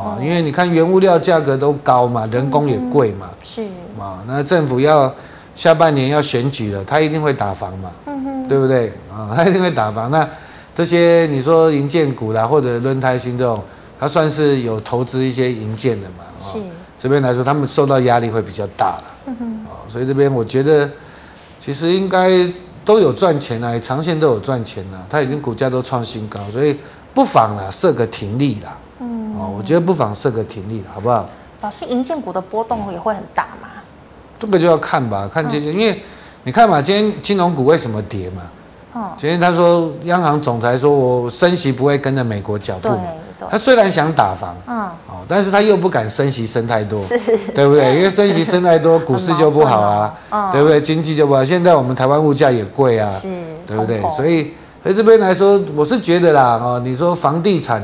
[0.00, 3.28] 哦，因为你看原物料价格都高嘛，人工也贵嘛。
[3.42, 3.62] 是。
[3.98, 5.14] 啊，那政府要
[5.54, 7.90] 下半年要选举了，他一定会打房嘛。
[8.06, 8.48] 嗯。
[8.48, 8.92] 对不对？
[9.12, 10.10] 啊， 他一定会打房。
[10.10, 10.26] 那
[10.74, 13.62] 这些你说银建股啦，或者轮胎新这种，
[13.98, 16.24] 他算是有投资一些银建的嘛。
[16.40, 16.58] 是。
[16.98, 19.04] 这边来说，他们受到压力会比较大了。
[19.26, 19.66] 嗯哼。
[19.66, 20.90] 啊，所以这边我觉得。
[21.62, 22.30] 其实应该
[22.86, 26.74] 都有赚钱啊，长线都有赚钱啊，它已经股价都创新高，所以
[27.12, 28.74] 不妨啦设个停利啦。
[29.48, 31.26] 我觉得不妨设个停利，好不好？
[31.62, 33.68] 老师，银建股的波动也会很大吗？
[34.38, 36.02] 这个就要看吧，看这些，嗯、因为
[36.44, 38.42] 你看嘛，今天金融股为什么跌嘛？
[38.92, 42.88] 哦，今天他说央行总裁说我升息不会跟着美国脚步。
[43.50, 47.16] 他虽然想打房，嗯，哦，但是他又不敢升息升太多，是，
[47.54, 47.96] 对不对？
[47.96, 50.78] 因为升息升太多， 股市就不好啊，对不对？
[50.78, 51.42] 经济就不好。
[51.42, 53.28] 现在我们台湾物价也贵啊，是，
[53.66, 53.98] 对不对？
[54.10, 57.82] 所以，所以这边来说，我是觉得啦，哦，你说房地产，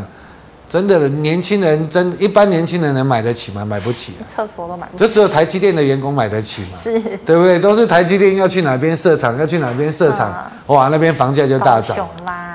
[0.69, 3.65] 真的年轻人真一般年轻人能买得起吗？
[3.65, 7.59] 买不起啊，厕所都买不起，就只有台积电的员工买得起嘛，是，对不对？
[7.59, 10.35] 都是台积电要去哪边设厂，要去哪边设厂，
[10.67, 11.97] 哇，那边房价就大涨，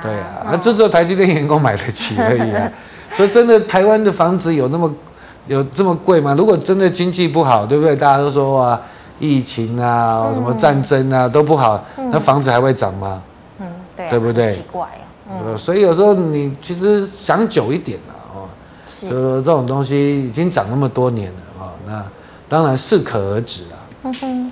[0.04, 2.70] 对啊，那就只有台积电员工买得起而已啊。
[3.14, 4.94] 所以真的台湾的房子有那么
[5.48, 6.36] 有这么贵吗？
[6.38, 7.96] 如果真的经济不好，对不对？
[7.96, 8.80] 大家都说哇，
[9.20, 13.22] 疫情啊，什么战争啊都不好，那房子还会涨吗？
[13.60, 14.54] 嗯，对，对不对？
[14.56, 14.86] 奇怪
[15.32, 15.58] 啊。
[15.58, 18.50] 所以有时候你其实想久一点了哦，
[18.88, 22.04] 是，就说这种东西已经涨那么多年了啊，那
[22.50, 23.70] 当然适可而止了。
[24.04, 24.52] 嗯哼。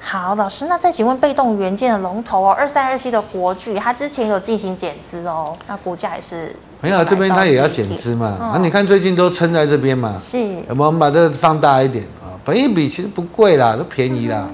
[0.00, 8.38] 好，老师，那再请问被动元件的龙头哦，二三二七的国巨，它之前有进行减资哦，那股价也是没有，这边它也要减资嘛？
[8.40, 10.16] 那、嗯啊、你看最近都撑在这边嘛？
[10.18, 10.38] 是，
[10.68, 12.32] 我们把这个放大一点啊？
[12.42, 14.48] 本益比其实不贵啦，都便宜啦，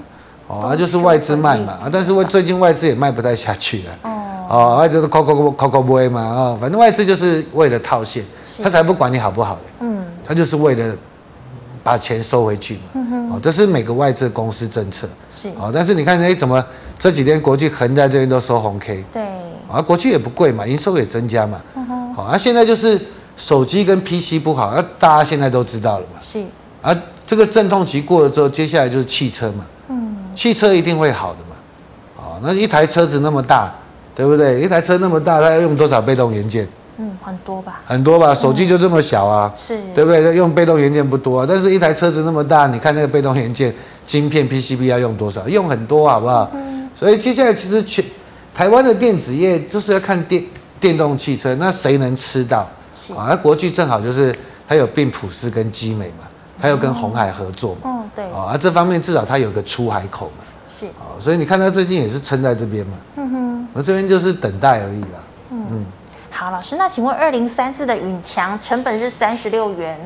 [0.49, 4.14] 嗯、哦，就是外资卖嘛，啊，但是最近外资也卖不太下去了，哦，
[4.49, 8.23] 哦，外资是抠抠抠抠抠不会嘛，哦，反正外资就是为了套现，
[8.63, 10.95] 他才不管你好不好的，嗯，他就是为了
[11.83, 16.63] 把钱收回去嘛，嗯哼，哦，这是每个外资公司政策，是，哦，但是你看，哎，怎么
[16.97, 19.21] 这几天国际横在这边都收红 K，对，
[19.71, 22.99] 啊，国际也不贵嘛，营收也增加嘛，嗯哼，好，啊，现在就是
[23.37, 26.43] 手机跟 PC 不好，那大家现在都知道了嘛，是，
[26.81, 31.45] 啊，这个阵痛期过了之后，接下来就是汽车嘛，嗯，汽车一定会好的嘛。
[32.17, 33.73] 哦那一台车子那么大，
[34.15, 34.61] 对不对？
[34.61, 36.67] 一台车那么大，它要用多少被动元件？
[36.97, 37.81] 嗯，很多吧。
[37.85, 40.33] 很多吧，手机就这么小啊，嗯、是，对不对？
[40.35, 43.73] 用被动元件不多啊，但是一台车子那么大，你看那个被动元件，
[44.05, 45.45] 晶片 PCB 要用多少？
[45.49, 46.49] 用很多，好不好？
[46.53, 46.89] 嗯。
[46.95, 48.01] 所以接下来其实全
[48.55, 50.41] 台湾的电子业就是要看电
[50.79, 52.65] 电动汽车，那谁能吃到？
[52.95, 54.33] 是啊，那国巨正好就是
[54.65, 56.23] 它有并普斯跟基美嘛，
[56.57, 58.23] 它又跟红海合作嘛，嗯，对。
[58.31, 60.45] 啊，这方面至少它有个出海口嘛。
[60.69, 63.44] 是啊，所以你看它最近也是撑在这边嘛，嗯哼，
[63.75, 65.19] 我这边就是等待而已啦。
[65.51, 65.85] 嗯，嗯。
[66.31, 69.99] 好，老师，那请问二零三四的允强成本是三十六元，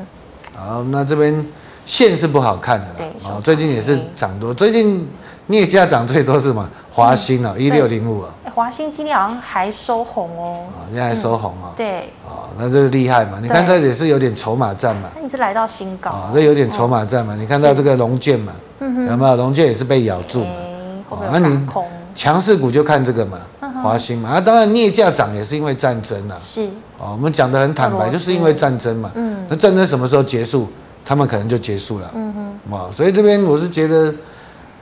[0.56, 1.46] 好，那这边
[1.86, 5.08] 线是不好看的啦，对，哦，最近也是涨多，最近
[5.46, 6.68] 镍价涨最多是什么？
[6.90, 18.52] 华新哦，一六零五啊，华新今天好像还收红哦，啊，今天还收红啊，对，哦，那这个厉害嘛，你看它也是有点筹码战嘛，那你是来到新高，啊，这有点筹码战嘛，你看到这个龙建嘛。
[18.82, 19.36] 有没有？
[19.36, 21.18] 龙建也是被咬住嘛？
[21.30, 21.66] 那你
[22.14, 23.38] 强势股就看这个嘛，
[23.82, 24.30] 华兴嘛。
[24.30, 26.36] 啊，当然镍价涨也是因为战争啊。
[26.38, 26.62] 是。
[26.98, 29.10] 哦，我们讲的很坦白，就是因为战争嘛。
[29.14, 29.44] 嗯。
[29.48, 30.68] 那战争什么时候结束？
[31.04, 32.10] 他们可能就结束了。
[32.14, 32.74] 嗯哼。
[32.74, 34.14] 啊，所以这边我是觉得，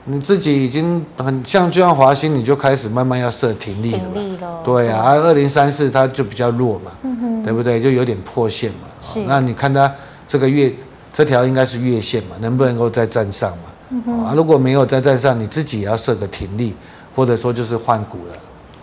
[0.05, 3.97] 你自己已经很像，就像华兴，你就开始慢慢要设停利了。
[3.97, 4.61] 停利了。
[4.63, 6.91] 对啊，二零三四它就比较弱嘛。
[7.03, 7.43] 嗯哼。
[7.43, 7.81] 对不对？
[7.81, 8.87] 就有点破线嘛。
[9.01, 9.19] 是。
[9.27, 9.91] 那你看它
[10.27, 10.71] 这个月
[11.13, 12.35] 这条应该是月线嘛？
[12.39, 14.27] 能不能够再站上嘛？
[14.27, 16.75] 啊，如果没有再站上，你自己也要设个停利，
[17.15, 18.33] 或者说就是换股了，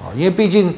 [0.07, 0.75] 啊，因为毕竟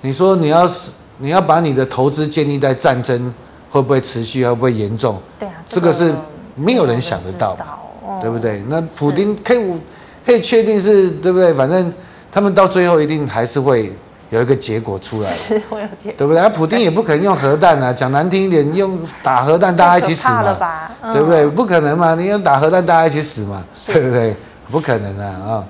[0.00, 3.32] 你说你要是你要把你的投资建立在战争
[3.70, 5.20] 会不会持续，会不会严重？
[5.38, 6.12] 对啊，这个是
[6.54, 7.56] 没有人想得到，
[8.20, 8.62] 对不对？
[8.68, 9.72] 那普丁可以
[10.24, 11.52] 可以确定是对不对？
[11.54, 11.92] 反正
[12.30, 13.92] 他们到最后一定还是会。
[14.32, 16.48] 有一个结果出来，是会有结果，对不对？
[16.56, 21.46] 普丁也不可能用核弹啊，讲难听一点，用打核弹大家一起死嘛，对不对？
[21.48, 24.34] 不可能嘛，你用打核弹大家一起死嘛，对不对？
[24.70, 25.64] 不可能啊啊！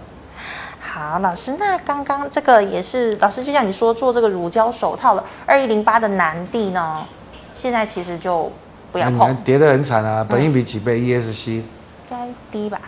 [1.12, 7.04] 好，老师，那刚刚这个也是老师，就像你说做这个乳胶手套了，二一零八的南帝呢，
[7.52, 8.50] 现在其实就
[8.90, 11.64] 不要碰，跌得很惨啊，本益比几倍？ESC 应
[12.08, 12.80] 该低吧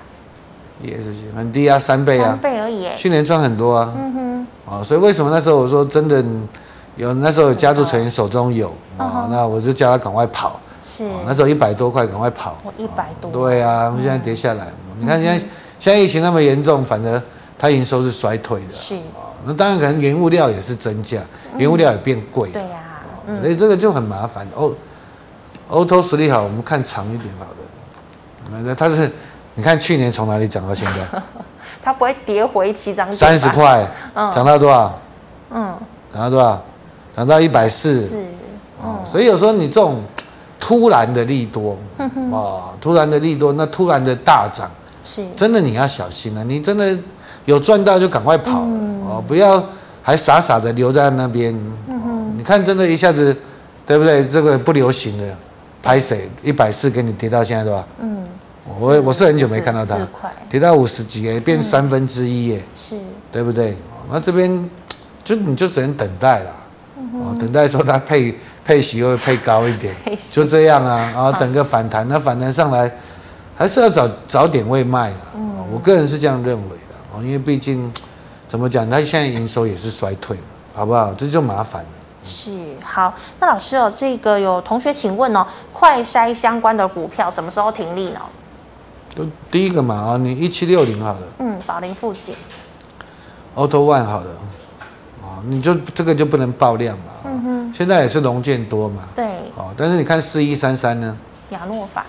[0.83, 4.47] ？ESC 很低啊，三倍啊，三倍而已，去年赚很多啊，嗯哼。
[4.65, 6.25] 哦，所以为什么那时候我说真的
[6.97, 10.59] 有那时候有家族成员手中有啊，那我就叫他赶快跑。
[10.81, 12.57] 是，那时候一百多块，赶快跑。
[12.65, 13.31] 我一百多。
[13.31, 15.47] 对啊，我们现在跌下来，你看现在
[15.79, 17.23] 现在疫情那么严重，反而
[17.59, 18.75] 它营收是衰退的。
[18.75, 19.33] 是啊。
[19.45, 21.21] 那当然可能原物料也是增加，
[21.57, 22.51] 原物料也变贵。
[22.51, 22.83] 对呀。
[23.41, 24.47] 所以这个就很麻烦。
[24.55, 24.71] 哦
[25.71, 28.63] ，Auto 实力好，我们看长一点好的。
[28.63, 29.11] 那它是，
[29.55, 31.23] 你看去年从哪里涨到现在？
[31.83, 34.99] 它不会跌回起涨三十块，涨到多少？
[35.51, 35.75] 嗯，
[36.13, 36.63] 涨到多少？
[37.17, 38.09] 涨到一百四。
[38.09, 38.27] 是，
[38.83, 40.03] 哦，所以有时候你这种
[40.61, 41.79] 突然的利多，
[42.31, 44.71] 哦，突然的利多，那突然的大涨，
[45.03, 46.45] 是，真的你要小心了。
[46.45, 46.99] 你真的
[47.45, 49.63] 有赚到就赶快跑，哦，不要
[50.03, 51.55] 还傻傻的留在那边。
[52.37, 53.37] 你看，真的一下子，
[53.87, 54.27] 对不对？
[54.29, 55.37] 这个不流行了，
[55.83, 56.29] 拍谁？
[56.43, 57.87] 一百四给你跌到现在多少？
[58.01, 58.25] 嗯。
[58.81, 59.95] 我我是很久没看到它
[60.49, 62.97] 跌到五十几哎，变三分之一耶，是，
[63.31, 63.77] 对不对？
[64.11, 64.71] 那这边
[65.23, 66.51] 就你就只能等待了，
[67.13, 69.95] 哦，等待说它配配息会配高一点，
[70.33, 72.91] 就这样啊，然后等个反弹，那反弹上来
[73.55, 75.17] 还是要找找点位卖的，
[75.71, 76.71] 我个人是这样认为。
[76.71, 76.84] 的
[77.15, 77.93] 哦，因为毕竟
[78.49, 81.13] 怎么讲，它现在营收也是衰退嘛，好不好？
[81.15, 81.89] 这就麻烦了。
[82.25, 82.51] 是
[82.83, 88.21] 好，那老师哦，这个有同学请问哦，快筛相关的股票什么时候停利呢？
[89.51, 92.35] 第一个嘛啊，你一七六零好了，嗯，宝林附近
[93.55, 94.31] ，Auto One 好了，
[95.23, 99.25] 啊，你就这个就不能爆量嘛，嗯哼，现在也是龙建多嘛，对，
[99.55, 101.17] 哦，但是你看四一三三呢，
[101.51, 102.07] 亚诺法，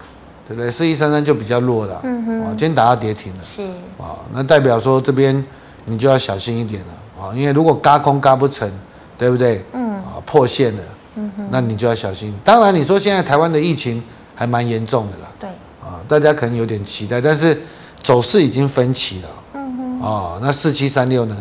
[0.48, 0.70] 对不对？
[0.70, 3.62] 四一三三就比较弱了，嗯哼，今天打到跌停了，是，
[3.98, 5.44] 啊，那代表说这边
[5.86, 8.70] 你就要小心一点了，啊，因为如果嘎空嘎不成，
[9.18, 9.64] 对不对？
[9.74, 10.84] 嗯，啊，破线了，
[11.16, 12.34] 嗯哼，那你就要小心。
[12.44, 14.04] 当然，你说现在台湾的疫情
[14.36, 15.50] 还蛮严重的啦，对
[15.82, 16.00] 啊。
[16.08, 17.60] 大家可能有点期待，但是
[18.04, 19.30] 走势已经分歧了。
[19.54, 20.02] 嗯哼。
[20.02, 21.36] 啊，那四七三六呢？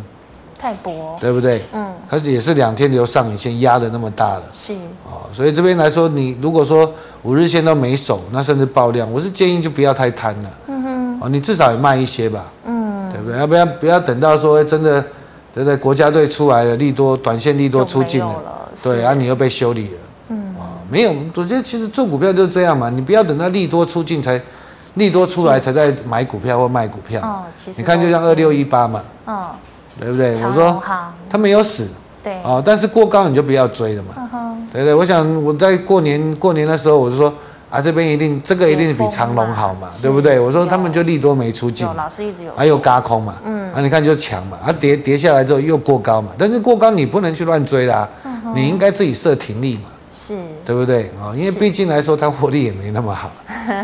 [0.64, 1.62] 泰博，对不对？
[1.74, 1.92] 嗯。
[2.08, 4.42] 它也是两天留上影线压的那么大了。
[4.50, 4.72] 是。
[5.04, 6.90] 哦，所以这边来说，你如果说
[7.22, 10.50] 五日线都没守，那甚至爆量，我是建议就不要太贪了。
[10.68, 11.20] 嗯哼。
[11.20, 12.46] 哦，你至少也卖一些吧。
[12.64, 13.12] 嗯。
[13.12, 13.38] 对不对？
[13.38, 15.02] 要不要不要等到说真的
[15.52, 15.76] 对不对？
[15.76, 19.98] 国家队出来了，利多短线利多出尽了，了对，啊，你又被修理了，
[20.30, 24.40] 嗯啊，没有，我觉得其实做股票就是这样嘛，你不要等到利多出尽才，
[24.94, 29.46] 利多出来才在买股票或卖股票，哦，其实你看就像二六一八嘛，嗯，
[30.00, 30.30] 对不对？
[30.42, 30.82] 我说
[31.28, 31.88] 他没有死，
[32.22, 34.28] 对，哦，但是过高你就不要追了嘛，
[34.72, 34.94] 对不对？
[34.94, 37.32] 我想我在过年过年的时候我就说。
[37.70, 40.38] 啊，这边一定这个一定是比长隆好嘛，对不对？
[40.38, 48.08] 我说他们就利多没出尽，老师一直有，还有轧空嘛，嗯，啊，你看就强嘛，啊跌跌下来之后又过高嘛，但是过高你不能去乱追啦，
[48.54, 51.10] 你应该自己设停利嘛，是，对不对？
[51.20, 51.34] 啊？
[51.34, 53.32] 因为毕竟来说它获利也没那么好，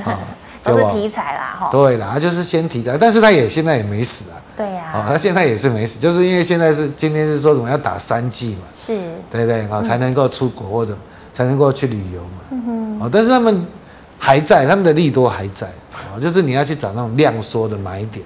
[0.04, 0.20] 啊，
[0.62, 8.98] 都是题材啦，哈，对啦，他就是先题材，但是他也现在也没死啊，对呀，哦，它现在也是没死，就是因为现在是今天是说什么要打三剂嘛，是，
[9.30, 9.68] 对对？
[9.68, 10.96] 啊，才能够出国或者
[11.32, 13.66] 才能够去旅游嘛，嗯哼，哦，但是他们。
[14.22, 18.22] 还在，他们的利多还在啊，就是你要去找那种量缩的买点。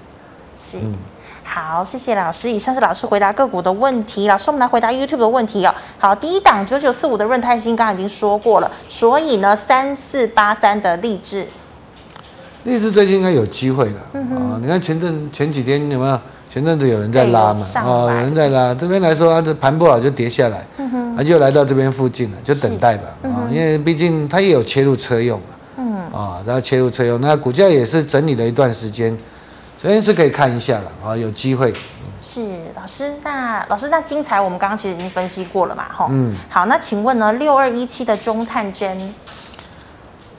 [0.59, 0.93] 是，嗯，
[1.41, 2.51] 好，谢谢老师。
[2.51, 5.73] 以上是老师回答个股的问题，老师我们来回答 YouTube 的问题哦。
[5.97, 11.47] 好，第一档九九四五的润泰新刚刚已经说过了，所以呢，三四八三的力智，
[12.65, 14.59] 力智最近应该有机会了啊，嗯！
[14.61, 16.19] 你看前阵前几天有没有？
[16.49, 18.73] 前阵子有人在拉嘛，啊，有人在拉。
[18.73, 25.45] 这边来说，它这盘不好就跌下来，嗯哼，它就来到这边附近了，就等待吧啊，因为毕竟它也有切入车用嘛。
[26.13, 29.15] 啊，然后切入车用，那股价也是整理了一段时间，
[29.77, 31.73] 所以是可以看一下了啊，有机会。
[32.21, 32.41] 是
[32.73, 36.07] 老师，那老师那精彩，我们刚刚其实已经分析过了嘛，哈。
[36.09, 36.33] 嗯。
[36.47, 39.13] 好，那请问呢，六二一七的中探针，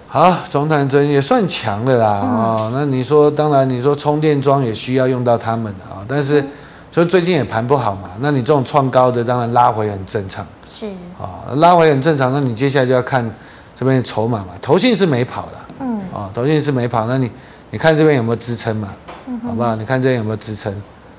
[0.08, 2.72] 好，中探针也算强的啦啊、嗯。
[2.74, 6.42] 那你说，当然你说充电桩也需要用到他们啊，但是
[6.90, 10.46] 就最近也盘不好嘛，那你这种创高的，当然拉回很正常。
[10.64, 10.86] 是。
[11.20, 13.28] 啊，拉回很正常，那你接下来就要看
[13.74, 15.52] 这边的筹码嘛，投信是没跑的。
[15.80, 17.30] 嗯，啊，投信是没跑，那你
[17.70, 18.88] 你看这边有没有支撑嘛？
[19.26, 19.74] 嗯，好不好？
[19.76, 20.74] 你看这边有没有支撑？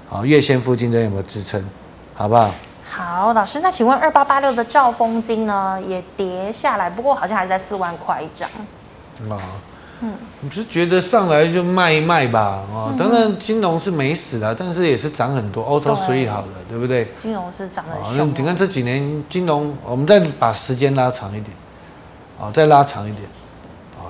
[0.10, 1.64] 好，月线附近这边有没有支撑？
[2.16, 2.50] 好不好？
[2.90, 8.50] 好，老师，那请问二八八六的兆丰金呢，也跌下来，不过好像还是在四万块一张。
[9.30, 9.40] 哦，
[10.02, 12.62] 嗯，你是觉得上来就卖一卖吧？
[12.72, 17.08] 哦，当然金融是没死的，但是也是涨很多，Auto Three 好了，对不对？
[17.20, 18.30] 金融是涨很凶。
[18.36, 21.56] 你看这几年金融，我们再把时间拉长一点，
[22.40, 23.28] 哦，再拉长一点。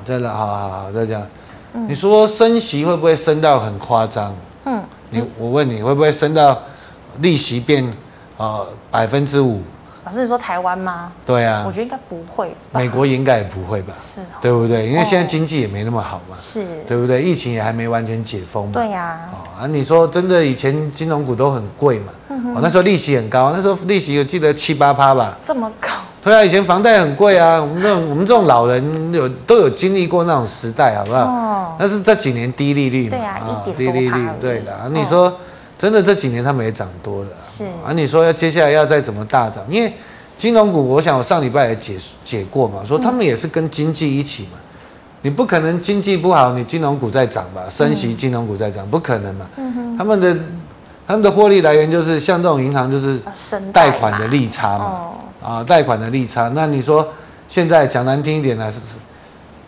[0.06, 1.28] 再拉，好好好，再这样。
[1.74, 4.34] 你说升息会不会升到很夸张？
[4.64, 6.58] 嗯，你我问你会不会升到
[7.20, 7.86] 利息变
[8.38, 9.62] 呃百分之五？
[10.08, 11.12] 老师，你说台湾吗？
[11.26, 12.50] 对啊，我觉得应该不会。
[12.72, 13.94] 美国应该也不会吧？
[14.00, 14.88] 是，对不对？
[14.88, 16.36] 因为现在经济也没那么好嘛。
[16.40, 17.22] 是，对不对？
[17.22, 18.72] 疫情也还没完全解封嘛。
[18.74, 19.20] 对呀。
[19.34, 22.14] 哦啊，你说真的，以前金融股都很贵嘛？
[22.30, 25.38] 嗯哦，那时候利息很高，那时候利息我记得七八趴吧。
[25.44, 25.90] 这么高？
[26.24, 31.24] 对啊，以前房贷很贵啊，我们这种我们这种老人有都有经历过那种时代，好不好？
[31.24, 31.76] 哦。
[31.78, 34.90] 但是这几年低利率嘛，对啊，一点低利率，对的。
[34.94, 35.38] 你说
[35.78, 37.94] 真的这几年他们也涨多了，是啊。
[37.94, 39.64] 你说要接下来要再怎么大涨？
[39.70, 39.94] 因为
[40.36, 44.60] 金融股，我想我上礼拜也解解过嘛，说他们也是跟经济一起嘛，
[45.22, 47.64] 你不可能经济不好，你金融股在涨吧？
[47.70, 49.48] 升息，金融股在涨，不可能嘛。
[49.58, 49.96] 嗯。
[49.98, 50.36] 他们的
[51.08, 53.20] 他们的获利来源就是像这种银行，就是
[53.72, 55.10] 贷款的利差嘛。
[55.42, 57.08] 啊，贷款的利差，那你说
[57.48, 58.80] 现在讲难听一点呢，是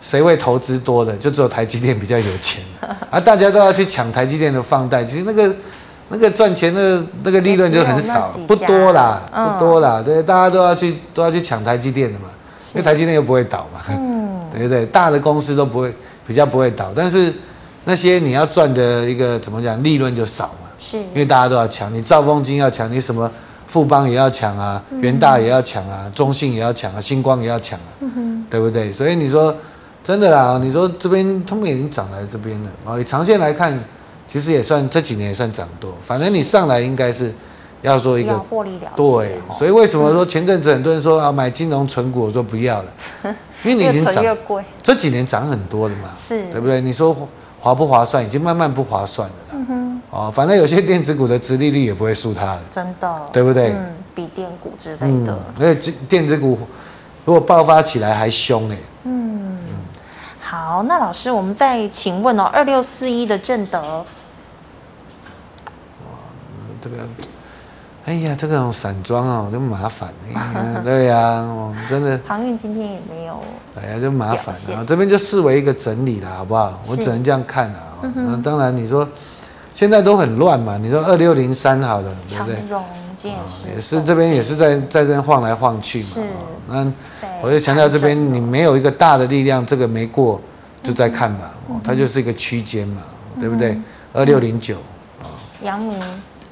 [0.00, 1.16] 谁会投资多的？
[1.16, 2.62] 就只有台积电比较有钱
[3.10, 5.54] 啊，大家都要去抢台积电的放贷，其实那个
[6.10, 12.26] 那个赚钱的那个利润就很少，不多啦，不多啦，对，大家都要去都要去抢台积电的嘛，
[12.74, 14.84] 因为台积电又不会倒嘛，嗯， 对不对？
[14.86, 15.94] 大的公司都不会
[16.26, 17.32] 比较不会倒，但是
[17.84, 23.30] 那些你要赚的一个怎么讲利润就少嘛，是，因为大家都要抢，你兆丰金要抢，你什么？
[23.68, 28.92] 富邦也要抢啊，元大也要抢啊，中信也要抢啊，星光也要抢啊，嗯，对不对？
[28.92, 29.54] 所以你说
[30.02, 32.98] 真的啦，你说这边他们已经涨来这边了啊。
[32.98, 33.78] 以长线来看，
[34.30, 35.92] 其实也算这几年也算涨多。
[36.00, 37.34] 反正你上来应该是
[37.82, 38.92] 要做一个获利了。
[38.94, 42.92] 对，所以为什么说前阵子很多人说啊买金融存股，我说不要了，
[43.64, 44.24] 因为你已经涨，
[44.80, 46.80] 这几年涨很多了嘛，是对不对？
[46.80, 47.16] 你说
[47.58, 48.24] 划不划算？
[48.24, 49.34] 已经慢慢不划算了。
[49.52, 50.02] 嗯哼。
[50.10, 53.70] 哦，反正有些电子股的殖利率也不会输它的，真的，对不对？
[53.72, 55.38] 嗯，比电股之类的。
[55.60, 56.58] 而且电子股
[57.24, 58.76] 如果爆发起来还凶呢。
[59.04, 59.58] 嗯，
[60.40, 64.04] 好，那老师，我们再请问哦，二六四一的正德。
[66.80, 66.96] 哇，这个，
[68.06, 70.08] 哎呀，这个散装啊，就麻烦。
[70.84, 72.18] 对呀、啊，真的。
[72.26, 73.40] 航运今天也没有。
[73.80, 74.84] 哎呀，就麻烦了。
[74.84, 76.80] 这边就视为一个整理了，好不好？
[76.88, 78.12] 我只能这样看啊。
[78.14, 79.08] 那当然，你说。
[79.72, 82.56] 现在都很乱嘛，你说二六零三好了，对不对？
[82.56, 82.84] 长荣
[83.16, 86.08] 建设也是这边也是在在这边晃来晃去嘛。
[86.12, 86.20] 是。
[86.68, 86.92] 那
[87.40, 90.38] 我就强调这边你没有一个大的力量，这个没过
[90.82, 91.52] 就再看吧。
[91.68, 93.00] 哦，它就是一个区间嘛，
[93.38, 93.80] 对不对？
[94.12, 94.76] 二六零九。
[95.62, 95.98] 阳明。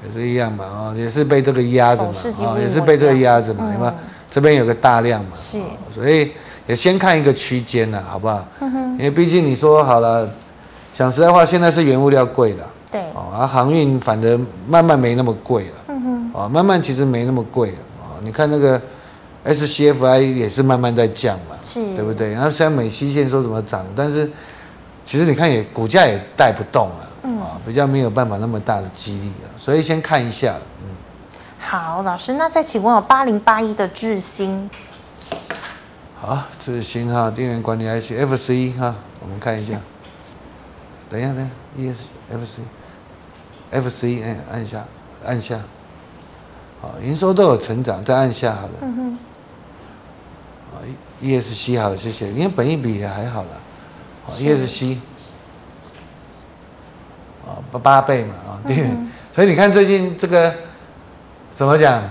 [0.03, 2.13] 也是一样嘛，啊，也是被这个压着嘛，
[2.45, 3.93] 啊，也是被这个压着嘛，嗯、有没有？
[4.29, 5.57] 这边有个大量嘛，是，
[5.93, 6.31] 所以
[6.67, 8.45] 也先看一个区间呐，好不好？
[8.61, 10.29] 因为毕竟你说好了，
[10.93, 18.79] 讲实在话，现在是原物料贵了，对，哦，而航运反正慢慢没那么贵了，嗯哼，哦，慢慢其实没那么贵了，啊，你看那个
[19.45, 22.31] SCFI 也是慢慢在降嘛，是，对不对？
[22.33, 24.29] 然后现在美西线说怎么涨，但是
[25.03, 30.87] 其实你看也股价也带不动了，嗯，啊，比较没有办法那么大的激励啊，所以先看一下，嗯。
[31.59, 34.69] 好，老师，那再请问有八零八一的智新，
[36.19, 39.79] 好，智新哈，电源管理 IC FC 哈，我们看一下，
[41.09, 41.99] 等一下，等一下
[43.71, 44.83] ，ESFC，FC，哎，按下，
[45.25, 45.59] 按下，
[46.81, 49.17] 好，营收都有成长，再按下好了，嗯哼，
[50.73, 50.81] 啊
[51.21, 53.49] ，ESC 好，谢谢，因为本一比也还好了，
[54.25, 54.97] 好，ESC，
[57.49, 60.53] 啊，八八倍嘛，啊，电源，所以你看最近这个。
[61.51, 62.01] 怎么讲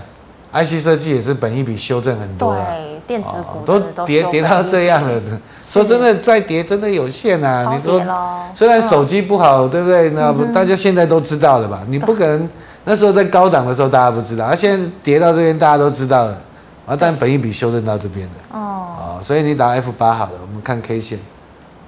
[0.53, 5.19] ？IC 设计也是本一比修正很多了，对，电子股都跌跌到这样了。
[5.59, 7.73] 说真的，再跌真的有限啊。
[7.75, 7.99] 你说，
[8.53, 10.11] 虽然手机不好，对不对？
[10.11, 11.81] 那大家现在都知道了吧？
[11.87, 12.47] 你不可能
[12.83, 16.37] 那时候在高档的时候大家不知道，而现在跌到这边大家都知道了
[16.85, 16.95] 啊。
[16.95, 21.17] 但本一笔修正到这边了哦，所以你打 F 八好了，我们看 K 线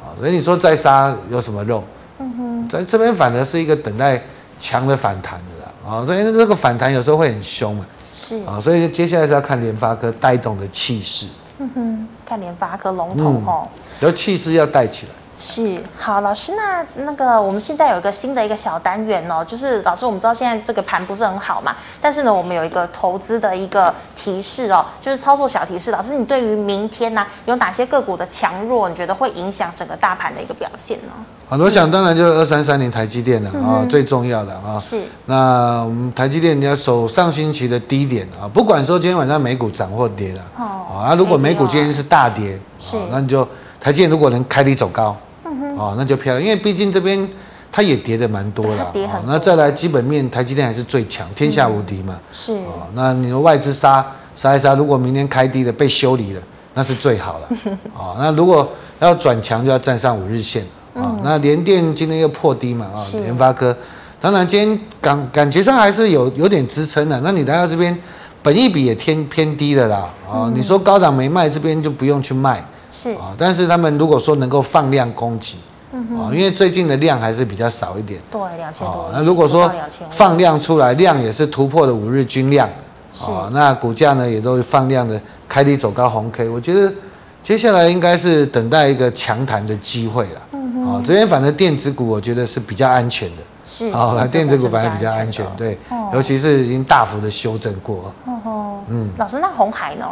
[0.01, 0.17] 啊。
[0.17, 1.83] 所以你说再杀有什么肉？
[2.17, 4.21] 嗯哼，在这边反而是一个等待
[4.59, 5.71] 强的反弹的啦。
[5.83, 11.25] 啊，所以这个反弹有时候会很凶嘛，是啊，所以接下来是要看联发科带动的气势，
[11.57, 13.67] 嗯哼，看联发科龙头吼，
[13.99, 15.11] 有气势要带起来。
[15.43, 25.89] 是好，老师，那那个我们现在有一个新的一个小单元哦，就是老师，我们知道现在这个盘不是很好嘛，但是呢，我们有一个投资的一个提示哦，就是操作小提示。
[25.89, 31.13] 老师，你对于明天呢、啊、有哪些个股的强弱，你觉得会影响整个大盘的一个表现呢？
[31.51, 34.79] 好，我想当然就是二三三零台积电了啊、最重要的啊。
[34.79, 35.01] 是。
[35.25, 43.45] 那我们台积电你要守上星期的低点啊，不管说今天晚上美股涨或跌了哦，啊，如果美股今天是大跌，是，那你就
[43.81, 45.13] 台积电如果能开低走高。
[45.77, 47.29] 哦，那就漂亮，因为毕竟这边
[47.69, 48.93] 它也跌的蛮多了。
[49.27, 52.17] 那再来基本面，台积电还是最强，天下无敌嘛。
[52.31, 52.53] 是。
[52.53, 56.41] 哦，那你说外资杀杀一杀，如果明天开低了被修理了，
[56.73, 57.47] 那是最好了。
[57.93, 60.63] 哦， 那如果要转强，就要站上五日线。
[60.93, 62.87] 哦，那联电今天又破低嘛？
[62.93, 63.75] 啊，联发科，
[64.19, 67.19] 当然今天感感觉上还是有有点支撑的。
[67.21, 67.97] 那你来到这边，
[68.43, 70.09] 本益比也偏偏低的啦。
[70.29, 72.65] 哦，你说高档没卖，这边就不用去卖。
[72.91, 75.57] 是啊，但是他们如果说能够放量攻击，
[75.93, 79.09] 嗯哼，因为最近的量还是比较少一点，对，两千多。
[79.13, 79.71] 那如果说
[80.09, 82.67] 放量出来，量也是突破了五日均量，
[83.21, 85.17] 啊，那股价呢也都放量的
[85.47, 86.91] 开低走高红 K，我觉得
[87.41, 90.41] 接下来应该是等待一个强弹的机会了。
[91.03, 95.77] 这边反正电子股我觉得是比较安全的，是啊，电子股反而比较安全，对，
[96.13, 98.13] 尤其是已经大幅的修正过。
[98.25, 100.05] 哦嗯，老师，那红海呢？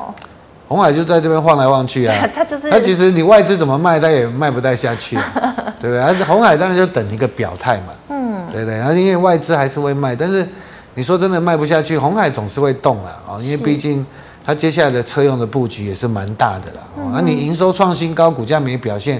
[0.67, 5.23] 红海就在这边晃来晃去啊， 它就是它其实你外资怎么卖，它也卖不带下去，啊，
[5.81, 5.99] 对不对？
[5.99, 8.77] 而鸿海当然就等一个表态嘛，嗯，对不对？
[8.77, 10.47] 然后因为外资还是会卖，但是
[10.93, 14.05] 你说真的卖不下去，红海总是会动了啊，因为毕竟
[14.45, 16.83] 它接下来的车用的布局也是蛮大的啦。
[17.13, 19.19] 那、嗯、你营收创新高，股价没表现，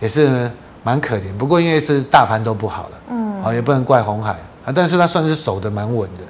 [0.00, 0.50] 也是
[0.88, 1.30] 蛮可怜。
[1.36, 4.30] 不过因为是大盘都不好了，嗯，好也不能怪红海
[4.64, 6.22] 啊，但是它算是守得蛮稳的。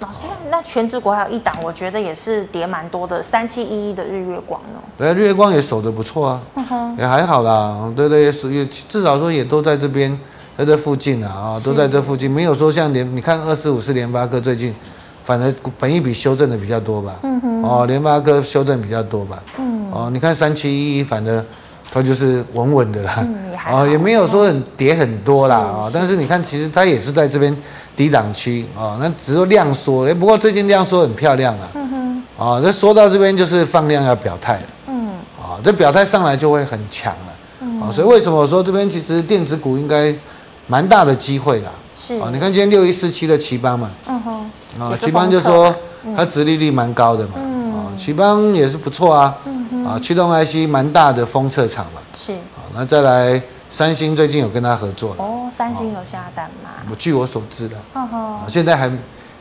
[0.00, 4.80] 老师，那那全指股还有一档，我觉得也是跌蛮多的，三七一一的日月光哦。
[4.96, 6.40] 对，日月光也守得不错啊，
[6.96, 7.92] 也还好啦。
[7.94, 10.18] 对对，也也至少说也都在这边，
[10.56, 14.74] 在这附近啊，啊，都在这附近，没有说像联，你看二四五四联发科最近，
[15.22, 17.16] 反正本益比修正的比较多吧。
[17.24, 17.62] 嗯哼。
[17.62, 19.42] 哦，联发科修正比较多吧。
[19.58, 19.90] 嗯。
[19.92, 21.44] 哦，你看三七一一，反正
[21.90, 23.14] 它就是稳稳的啦。
[23.18, 23.72] 嗯，也。
[23.72, 25.56] 哦，也没有说很跌很多啦。
[25.56, 27.56] 啊，但是你看，其实它也是在这边。
[27.98, 40.14] 低档区啊，那只是量缩，哎，不过最近量缩很漂亮啊，嗯哼，啊，那说到这边就是放量要表态了，嗯，啊，这表态上来就会很强了，嗯，啊，所以为什么我说这边其实电子股应该
[40.68, 45.74] 蛮大的机会啦，是，啊，你看今天六一四七的奇邦嘛，嗯哼，啊，奇邦就说
[46.14, 49.36] 它殖利率蛮高的嘛，嗯，啊，頎邦也是不错啊，
[49.88, 53.40] 啊，驱动 IC 蛮大的封测厂嘛，是，啊，那再来。
[53.70, 56.70] 三星最近有跟他合作哦，三星有下单吗？
[56.90, 58.90] 我据我所知的，哦现在还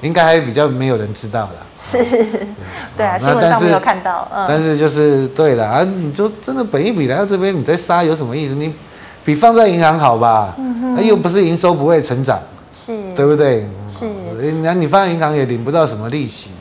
[0.02, 1.54] 应该还比较没有人知道啦。
[1.74, 1.98] 是，
[2.98, 4.28] 对啊，新闻上没有看到。
[4.46, 8.54] 但是就是对了啊，你就真的本一比来到这边，你再杀有什么意思？
[8.56, 8.74] 你
[9.24, 10.54] 比放在银行好吧？
[10.58, 12.38] 嗯哼，又不是营收不会成长，
[12.74, 13.66] 是，对不对？
[13.88, 14.06] 是，
[14.62, 16.52] 那你放在银行也领不到什么利息，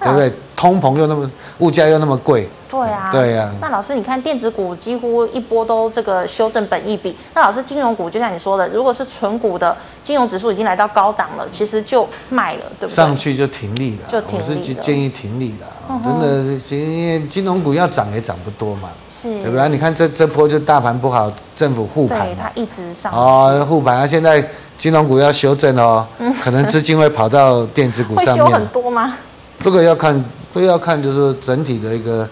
[0.00, 0.32] 对不对？
[0.54, 1.28] 通膨又那么，
[1.58, 3.54] 物价又那么贵，对啊，对呀、啊。
[3.60, 7.16] 那老师，你看电子股几乎一波都这个修正本益比。
[7.34, 12.94] 那老师，金融股就像你说的，如果是纯股的金融指数已经来到高档了，其实就卖了，对不对？
[12.94, 14.48] 上去就停利了，就停利了。
[14.48, 19.68] 我是建议停利了，嗯、真的是因为金融股要涨也涨不多嘛，是，对不对？
[19.68, 24.48] 你看这这波就大盘不好，政府护盘，对，它一直上哦，护盘啊，现在
[24.78, 29.16] 金融股要修正哦，嗯、可能资金会跑到电子股上面， 会修很多吗？
[29.58, 32.26] 这个要看，都要看，就是整体的一个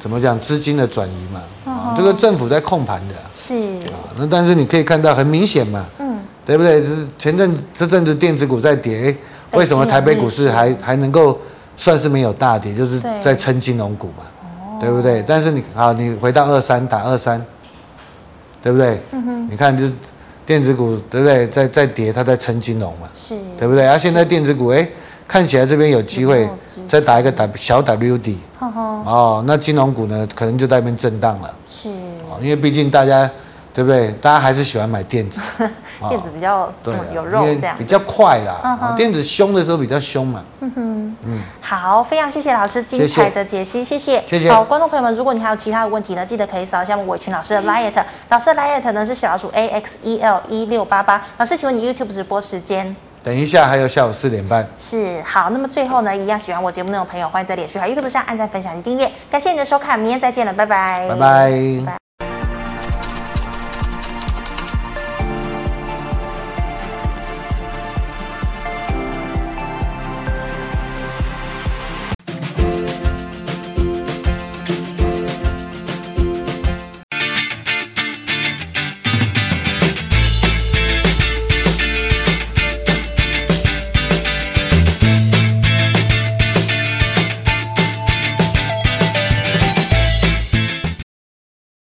[0.00, 1.40] 怎么讲，资金的转移嘛。
[1.66, 3.14] 啊、哦，这个政府在控盘的。
[3.32, 3.54] 是。
[3.54, 5.84] 啊，那但是你可以看到很明显嘛。
[5.98, 6.18] 嗯。
[6.46, 6.82] 对不对？
[6.82, 9.14] 就是前阵这阵子电子股在跌，
[9.52, 11.38] 为什么台北股市还还能够
[11.76, 12.74] 算是没有大跌？
[12.74, 14.24] 就是在撑金融股嘛。
[14.80, 15.22] 对，对不对？
[15.26, 17.44] 但是你啊，你回到二三打二三，
[18.62, 18.98] 对不对？
[19.12, 19.48] 嗯哼。
[19.50, 19.84] 你看，就
[20.46, 21.46] 电子股对不对？
[21.48, 23.06] 在在跌，它在撑金融嘛。
[23.14, 23.36] 是。
[23.58, 23.86] 对不对？
[23.86, 24.88] 而、啊、现在电子股哎。
[25.30, 26.50] 看起来这边有机会
[26.88, 31.54] 再打一个 W 小 W D，哦，那金融股呢，可能就在那边震荡了。
[31.68, 31.88] 是，
[32.28, 33.30] 哦，因为毕竟大家，
[33.72, 34.10] 对不对？
[34.20, 35.40] 大家还是喜欢买电子，
[36.08, 38.92] 电子比较对有肉这样，比较快啦。
[38.96, 40.42] 电子凶的时候比较凶嘛。
[40.62, 44.24] 嗯哼，嗯，好，非常谢谢老师精彩的解析，谢谢。
[44.26, 44.50] 谢谢。
[44.50, 51.24] 好，观众朋友们，如果你还有其他的问题呢，记得可以扫一下我们伟群老师的 liet，老师的 liet 呢是小老鼠 A X E L 一六八八。
[51.38, 52.96] 老师，请问你 YouTube 直播时间？
[53.22, 54.66] 等一下，还有下午四点半。
[54.78, 59.10] 是，好，那么最后呢，一样喜欢我节目内容朋友，欢迎在脸书还有 YouTube 上按赞、分享及订阅。
[59.30, 61.16] 感谢你的收看，明天再见了拜，拜拜。
[61.16, 62.09] 拜拜。